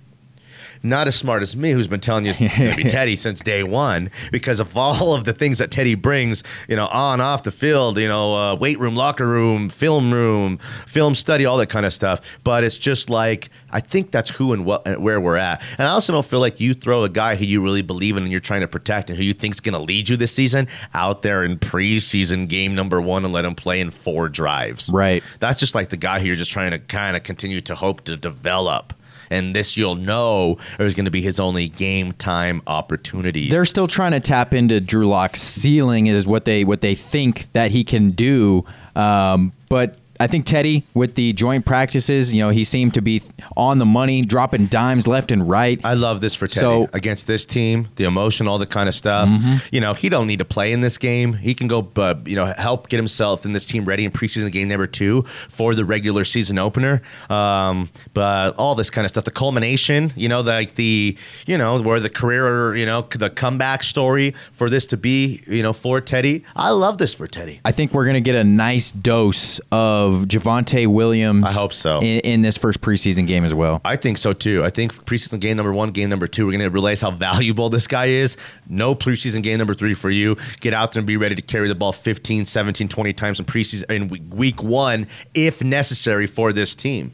Not 0.86 1.08
as 1.08 1.16
smart 1.16 1.42
as 1.42 1.56
me, 1.56 1.72
who's 1.72 1.88
been 1.88 2.02
telling 2.02 2.26
you 2.26 2.32
it's 2.32 2.40
going 2.40 2.72
to 2.72 2.76
be 2.76 2.84
Teddy 2.84 3.16
since 3.16 3.40
day 3.42 3.64
one, 3.64 4.12
because 4.32 4.60
of 4.60 4.76
all 4.76 5.14
of 5.14 5.24
the 5.24 5.32
things 5.32 5.60
that 5.60 5.72
Teddy 5.72 5.96
brings, 5.96 6.44
you 6.68 6.76
know, 6.76 6.88
on 6.88 7.22
off 7.22 7.44
the 7.44 7.52
field, 7.52 7.98
you 7.98 8.08
know, 8.08 8.36
uh, 8.36 8.56
weight 8.56 8.78
room, 8.80 8.96
locker 8.96 9.26
room, 9.26 9.70
film 9.70 10.14
room, 10.14 10.58
film 10.86 11.16
study, 11.16 11.46
all 11.46 11.58
that 11.58 11.70
kind 11.70 11.86
of 11.86 11.94
stuff. 11.94 12.20
But 12.44 12.66
it's 12.66 12.78
just 12.78 13.10
like 13.10 13.50
I 13.72 13.80
think 13.80 14.12
that's 14.12 14.30
who 14.30 14.52
and 14.52 14.66
what 14.66 14.86
and 14.86 15.02
where 15.02 15.22
we're 15.22 15.38
at. 15.38 15.64
And 15.78 15.88
I 15.88 15.92
also 15.92 16.12
don't 16.12 16.26
feel 16.26 16.42
like 16.42 16.60
you 16.60 16.74
throw 16.74 17.04
a 17.04 17.10
guy 17.10 17.36
who 17.36 17.46
you 17.46 17.64
really 17.64 17.82
believe 17.82 18.18
in 18.18 18.24
and 18.24 18.32
you're 18.32 18.42
trying 18.42 18.62
to 18.62 18.68
protect 18.68 19.10
and 19.10 19.18
who 19.18 19.24
you 19.24 19.34
think's 19.34 19.60
going 19.60 19.74
to 19.74 19.80
lead 19.80 20.10
you 20.10 20.18
this 20.18 20.34
season 20.34 20.68
out 20.94 21.22
there 21.22 21.44
in 21.44 21.58
preseason 21.58 22.48
game 22.48 22.76
number 22.76 23.02
one 23.02 23.24
and 23.24 23.34
let 23.34 23.46
him 23.46 23.56
play 23.56 23.80
in 23.80 23.90
four 23.90 24.28
drives. 24.28 24.90
Right. 24.94 25.24
That's 25.40 25.60
just 25.60 25.76
like 25.76 25.90
the 25.90 25.98
guy 25.98 26.20
who 26.20 26.28
you're 26.28 26.36
just 26.36 26.52
trying 26.52 26.72
to 26.72 26.80
kind 26.80 27.16
of 27.16 27.24
continue 27.24 27.62
to 27.62 27.76
hope 27.76 28.04
to 28.04 28.18
develop. 28.18 28.94
And 29.34 29.56
this 29.56 29.76
you'll 29.76 29.96
know 29.96 30.58
is 30.80 30.94
going 30.94 31.06
to 31.06 31.12
be 31.12 31.22
his 31.22 31.40
only 31.40 31.70
game 31.70 32.14
time 32.14 32.62
opportunity. 32.68 33.50
They're 33.50 33.66
still 33.66 33.88
trying 33.88 34.12
to 34.12 34.20
tap 34.20 34.54
into 34.54 34.80
Drew 34.80 35.08
Lock's 35.08 35.42
ceiling 35.42 36.08
is 36.08 36.28
what 36.28 36.46
they 36.46 36.64
what 36.64 36.82
they 36.82 36.96
think 36.96 37.52
that 37.54 37.72
he 37.72 37.84
can 37.84 38.12
do. 38.12 38.66
Um, 38.96 39.54
but 39.70 39.98
I 40.20 40.28
think 40.28 40.46
Teddy 40.46 40.86
with 40.94 41.16
the 41.16 41.34
joint 41.34 41.66
practices, 41.66 42.34
you 42.34 42.42
know, 42.42 42.50
he 42.50 42.64
seemed 42.64 42.94
to 42.94 43.02
be 43.02 43.22
on 43.58 43.80
the 43.80 43.86
money, 43.86 44.22
dropping 44.24 44.68
dimes 44.68 45.08
left 45.08 45.32
and 45.32 45.50
right. 45.50 45.80
I 45.84 45.96
love 45.96 46.22
this 46.22 46.36
for 46.36 46.48
Teddy 46.48 46.60
So- 46.62 46.90
against 46.94 47.28
this 47.28 47.46
team, 47.46 47.88
the 47.96 48.04
emotion, 48.06 48.48
all 48.48 48.60
the 48.60 48.66
kind 48.68 48.88
of 48.88 48.96
stuff. 48.96 49.28
You 49.72 49.82
know, 49.82 49.94
he 49.94 50.10
don't 50.10 50.28
need 50.28 50.40
to 50.40 50.46
play 50.46 50.72
in 50.72 50.82
this 50.82 50.98
game. 50.98 51.34
He 51.34 51.54
can 51.54 51.68
go, 51.68 51.90
uh, 51.96 52.16
you 52.26 52.36
know, 52.36 52.46
help 52.58 52.90
get 52.90 52.98
himself 52.98 53.44
and 53.46 53.56
this 53.56 53.66
team 53.66 53.86
ready 53.86 54.06
in 54.06 54.12
preseason 54.12 54.52
game 54.52 54.68
number 54.68 54.88
two 54.88 55.24
for 55.50 55.74
the 55.76 55.84
regular 55.84 56.24
season 56.26 56.60
opener. 56.60 57.02
Um, 57.30 57.90
but 58.14 58.56
all 58.58 58.76
this 58.76 58.90
kind 58.90 59.06
of 59.06 59.10
stuff, 59.10 59.24
the 59.24 59.32
culmination, 59.32 60.14
you 60.16 60.30
know, 60.30 60.42
like 60.42 60.76
the, 60.76 61.18
you 61.48 61.58
know, 61.58 61.82
where 61.82 62.00
the 62.00 62.10
career, 62.10 62.76
you 62.76 62.86
know, 62.86 63.02
the 63.02 63.30
comeback 63.30 63.84
story 63.84 64.34
for 64.54 64.70
this 64.70 64.86
to 64.88 64.98
be, 64.98 65.42
you 65.48 65.64
know, 65.64 65.74
for 65.74 66.00
Teddy. 66.00 66.44
I 66.56 66.70
love 66.70 66.98
this 66.98 67.14
for 67.14 67.28
Teddy. 67.28 67.60
I 67.66 67.72
think 67.72 67.94
we're 67.94 68.06
going 68.06 68.14
to 68.16 68.22
get 68.22 68.36
a 68.36 68.44
nice 68.44 68.92
dose 68.92 69.60
of 69.72 70.13
Javonte 70.28 70.88
Williams. 70.88 71.46
I 71.46 71.52
hope 71.52 71.74
so. 71.74 72.00
In, 72.00 72.20
in 72.22 72.42
this 72.42 72.58
first 72.58 72.82
preseason 72.82 73.28
game 73.28 73.44
as 73.46 73.54
well. 73.54 73.82
I 73.86 73.96
think 73.96 74.18
so 74.18 74.34
too. 74.34 74.64
I 74.64 74.70
think 74.70 74.94
preseason 75.06 75.40
game 75.40 75.58
number 75.58 75.74
one, 75.74 75.92
game 75.92 76.10
number 76.10 76.28
two, 76.28 76.46
we're 76.46 76.52
going 76.52 76.64
to 76.64 76.70
realize 76.70 77.02
how 77.02 77.12
valuable 77.12 77.70
this 77.70 77.88
guy 77.88 78.06
is. 78.06 78.38
No 78.68 78.96
preseason 78.96 79.44
game 79.44 79.58
number 79.58 79.74
three 79.74 79.94
for 79.94 80.10
you. 80.10 80.38
Get 80.60 80.74
out 80.74 80.94
there 80.94 81.00
and 81.02 81.08
be 81.08 81.18
ready 81.18 81.36
to 81.36 81.42
carry 81.42 81.68
the 81.68 81.76
ball 81.76 81.92
15, 81.92 82.46
17, 82.46 82.88
20 82.88 83.14
times 83.14 83.40
in 83.40 83.46
preseason 83.46 83.90
in 83.92 84.30
week 84.30 84.64
one 84.64 85.08
if 85.34 85.64
necessary 85.64 86.28
for 86.28 86.54
this 86.54 86.76
team. 86.76 87.14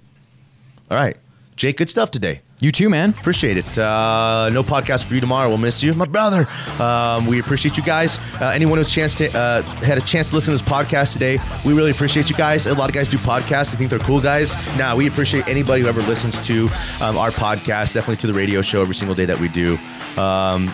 All 0.92 0.98
right. 0.98 1.18
Jake, 1.60 1.76
good 1.76 1.90
stuff 1.90 2.10
today. 2.10 2.42
You 2.62 2.72
too, 2.72 2.90
man. 2.90 3.10
Appreciate 3.10 3.58
it. 3.58 3.78
Uh, 3.78 4.50
no 4.54 4.64
podcast 4.64 5.04
for 5.04 5.14
you 5.14 5.20
tomorrow. 5.20 5.50
We'll 5.50 5.58
miss 5.58 5.84
you, 5.84 5.94
my 5.94 6.06
brother. 6.06 6.46
Um, 6.82 7.28
we 7.28 7.42
appreciate 7.42 7.76
you 7.76 7.84
guys. 7.84 8.18
Uh, 8.40 8.46
anyone 8.46 8.78
who's 8.78 8.90
chance 8.90 9.16
to, 9.16 9.28
uh, 9.38 9.62
had 9.84 9.98
a 9.98 10.02
chance 10.02 10.30
to 10.30 10.36
listen 10.36 10.58
to 10.58 10.64
this 10.64 10.68
podcast 10.68 11.12
today, 11.12 11.38
we 11.66 11.74
really 11.74 11.92
appreciate 11.92 12.30
you 12.30 12.36
guys. 12.38 12.66
A 12.66 12.74
lot 12.74 12.90
of 12.90 12.96
guys 12.96 13.10
do 13.10 13.18
podcasts. 13.18 13.72
They 13.72 13.78
think 13.78 13.90
they're 13.90 14.00
cool 14.00 14.22
guys. 14.22 14.56
Now 14.78 14.96
we 14.96 15.08
appreciate 15.08 15.50
anybody 15.50 15.82
who 15.82 15.90
ever 15.90 16.02
listens 16.04 16.40
to 16.48 16.70
um, 17.02 17.18
our 17.18 17.32
podcast. 17.32 17.94
Definitely 17.94 18.18
to 18.18 18.28
the 18.28 18.34
radio 18.34 18.62
show 18.62 18.82
every 18.82 18.96
single 18.96 19.16
day 19.16 19.26
that 19.26 19.38
we 19.38 19.50
do. 19.50 19.78
Um, 20.16 20.70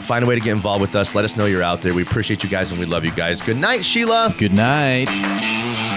find 0.00 0.24
a 0.24 0.26
way 0.26 0.34
to 0.34 0.40
get 0.40 0.52
involved 0.52 0.80
with 0.80 0.96
us. 0.96 1.14
Let 1.14 1.26
us 1.26 1.36
know 1.36 1.44
you're 1.44 1.62
out 1.62 1.82
there. 1.82 1.92
We 1.92 2.02
appreciate 2.02 2.42
you 2.42 2.48
guys 2.48 2.70
and 2.70 2.80
we 2.80 2.86
love 2.86 3.04
you 3.04 3.12
guys. 3.12 3.42
Good 3.42 3.58
night, 3.58 3.84
Sheila. 3.84 4.34
Good 4.38 4.54
night. 4.54 5.91